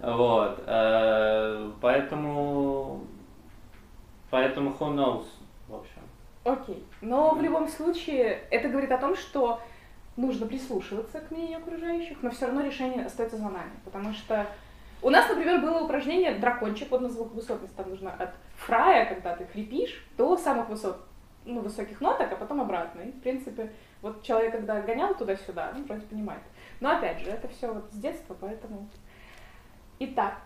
Вот. 0.00 0.62
э, 0.66 1.70
Поэтому, 1.80 3.04
поэтому 4.30 4.70
who 4.70 4.94
knows, 4.94 5.24
в 5.68 5.74
общем. 5.74 6.02
Окей. 6.44 6.84
Но 7.00 7.34
в 7.34 7.42
любом 7.42 7.68
случае 7.68 8.42
это 8.50 8.68
говорит 8.68 8.92
о 8.92 8.98
том, 8.98 9.16
что 9.16 9.60
нужно 10.16 10.46
прислушиваться 10.46 11.20
к 11.20 11.30
мнению 11.30 11.58
окружающих, 11.58 12.18
но 12.22 12.30
все 12.30 12.46
равно 12.46 12.62
решение 12.62 13.04
остается 13.04 13.36
за 13.36 13.48
нами. 13.48 13.70
Потому 13.84 14.12
что 14.12 14.46
у 15.00 15.10
нас, 15.10 15.28
например, 15.28 15.60
было 15.60 15.80
упражнение 15.80 16.38
дракончик, 16.38 16.90
вот 16.90 17.00
на 17.00 17.08
звуковысотность, 17.08 17.74
там 17.76 17.88
нужно 17.88 18.12
от 18.12 18.30
фрая, 18.56 19.06
когда 19.06 19.36
ты 19.36 19.46
хрипишь, 19.46 20.04
до 20.16 20.36
самых 20.36 20.68
высот, 20.68 21.04
ну, 21.44 21.60
высоких 21.60 22.00
ноток, 22.00 22.32
а 22.32 22.36
потом 22.36 22.60
обратно. 22.60 23.02
И, 23.02 23.12
в 23.12 23.20
принципе, 23.20 23.72
вот 24.02 24.22
человек, 24.22 24.52
когда 24.52 24.80
гонял 24.80 25.14
туда-сюда, 25.14 25.72
он 25.74 25.84
вроде 25.84 26.06
понимает. 26.06 26.42
Но 26.80 26.90
опять 26.90 27.20
же, 27.20 27.30
это 27.30 27.48
все 27.48 27.72
вот 27.72 27.90
с 27.92 27.96
детства, 27.96 28.36
поэтому... 28.40 28.88
Итак, 30.00 30.36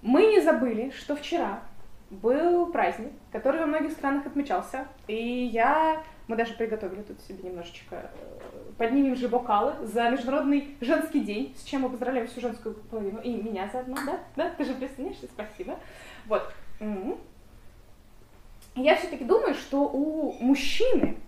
мы 0.00 0.26
не 0.26 0.40
забыли, 0.40 0.90
что 0.90 1.16
вчера 1.16 1.60
был 2.08 2.66
праздник, 2.72 3.12
который 3.30 3.60
во 3.60 3.66
многих 3.66 3.92
странах 3.92 4.26
отмечался, 4.26 4.86
и 5.06 5.14
я, 5.14 6.02
мы 6.28 6.36
даже 6.36 6.54
приготовили 6.54 7.02
тут 7.02 7.20
себе 7.20 7.50
немножечко, 7.50 7.96
э, 7.96 8.72
поднимем 8.78 9.14
же 9.16 9.28
бокалы 9.28 9.74
за 9.86 10.08
Международный 10.08 10.76
женский 10.80 11.20
день, 11.20 11.54
с 11.58 11.64
чем 11.64 11.82
мы 11.82 11.90
поздравляем 11.90 12.26
всю 12.26 12.40
женскую 12.40 12.74
половину, 12.74 13.20
и 13.20 13.34
меня 13.34 13.68
заодно, 13.70 13.96
да? 14.06 14.20
Да, 14.36 14.50
ты 14.50 14.64
же 14.64 14.72
присоединишься, 14.72 15.26
спасибо. 15.26 15.78
Вот. 16.26 16.50
Мгм. 16.80 17.18
Я 18.76 18.96
все-таки 18.96 19.24
думаю, 19.24 19.54
что 19.54 19.80
у 19.80 20.32
мужчины 20.40 21.18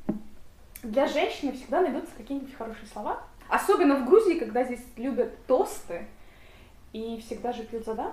для 0.82 1.06
женщины 1.06 1.52
всегда 1.52 1.82
найдутся 1.82 2.12
какие-нибудь 2.16 2.54
хорошие 2.54 2.86
слова, 2.86 3.22
особенно 3.48 3.96
в 3.96 4.06
Грузии, 4.06 4.38
когда 4.38 4.64
здесь 4.64 4.84
любят 4.96 5.34
тосты, 5.46 6.06
и 6.92 7.20
всегда 7.20 7.52
же 7.52 7.62
пьют 7.64 7.84
за 7.84 7.94
да. 7.94 8.12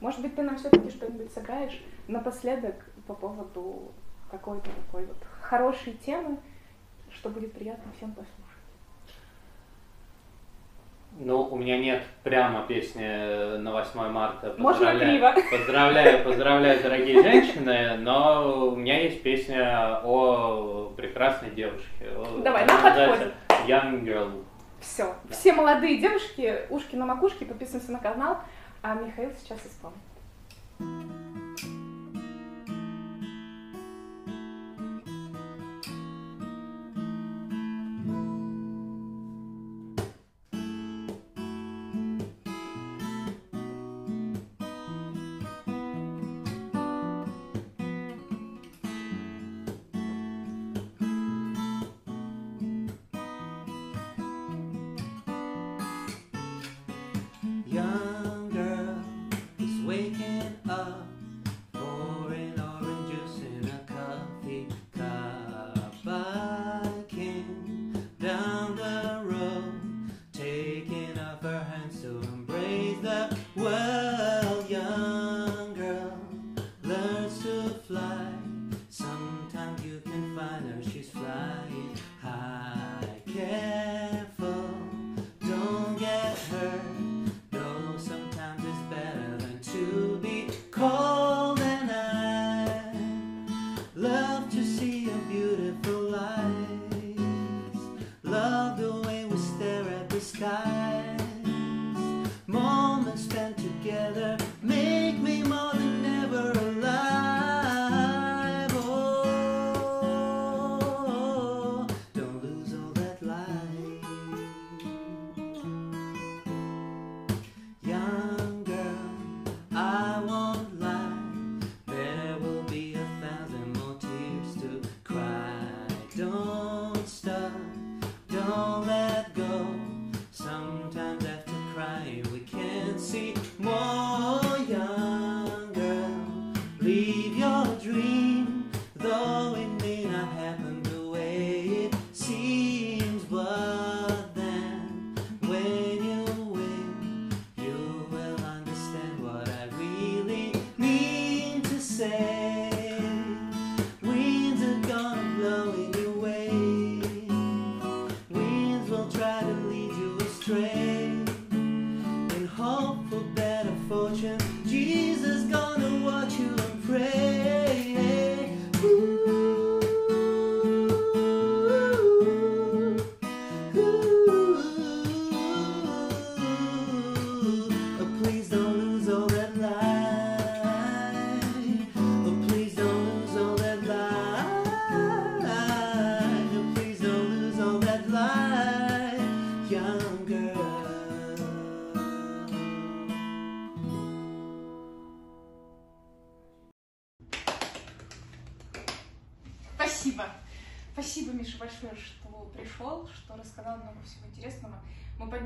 Может 0.00 0.20
быть, 0.20 0.34
ты 0.34 0.42
нам 0.42 0.56
все-таки 0.56 0.90
что-нибудь 0.90 1.32
сыграешь 1.32 1.80
напоследок 2.08 2.74
по 3.06 3.14
поводу 3.14 3.92
какой-то 4.30 4.68
такой 4.86 5.06
вот 5.06 5.16
хорошей 5.40 5.92
темы, 5.94 6.38
что 7.10 7.28
будет 7.28 7.52
приятно 7.52 7.92
всем 7.96 8.10
послушать. 8.10 8.34
Ну, 11.16 11.42
у 11.42 11.56
меня 11.56 11.78
нет 11.78 12.02
прямо 12.24 12.66
песни 12.66 13.58
на 13.58 13.70
8 13.70 14.08
марта. 14.10 14.52
Можно 14.58 14.86
Поздравляю- 14.90 15.10
криво. 15.34 15.34
Поздравляю, 15.58 16.24
поздравляю, 16.24 16.82
дорогие 16.82 17.22
женщины, 17.22 17.96
но 17.98 18.68
у 18.70 18.76
меня 18.76 19.00
есть 19.00 19.22
песня 19.22 20.00
о 20.02 20.92
прекрасной 20.96 21.50
девушке. 21.50 22.10
Давай, 22.42 22.66
нам 22.66 22.82
называется 22.82 23.32
Young 23.68 24.02
Girl. 24.02 24.44
Все. 24.84 25.14
Все 25.30 25.52
молодые 25.52 25.98
девушки, 25.98 26.66
ушки 26.70 26.96
на 26.96 27.06
макушке, 27.06 27.46
подписываемся 27.46 27.92
на 27.92 27.98
канал, 27.98 28.38
а 28.82 28.94
Михаил 28.94 29.30
сейчас 29.40 29.58
исполнит. 29.66 31.33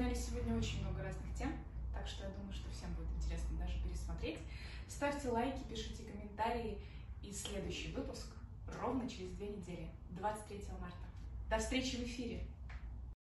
меня 0.09 0.16
сегодня 0.16 0.56
очень 0.56 0.80
много 0.80 1.02
разных 1.02 1.34
тем, 1.36 1.52
так 1.92 2.06
что 2.06 2.24
я 2.24 2.30
думаю, 2.30 2.52
что 2.54 2.70
всем 2.70 2.90
будет 2.94 3.09
интересно 3.18 3.59
даже 3.59 3.74
пересмотреть. 3.82 4.38
Ставьте 4.88 5.28
лайки, 5.28 5.62
пишите 5.68 6.02
комментарии, 6.04 6.78
и 7.22 7.30
следующий 7.30 7.92
выпуск 7.92 8.28
ровно 8.80 9.09
через 9.09 9.32
две 9.32 9.48
недели, 9.48 9.90
23 10.11 10.64
марта. 10.80 10.96
До 11.50 11.59
встречи 11.59 11.96
в 11.96 12.04
эфире! 12.04 12.46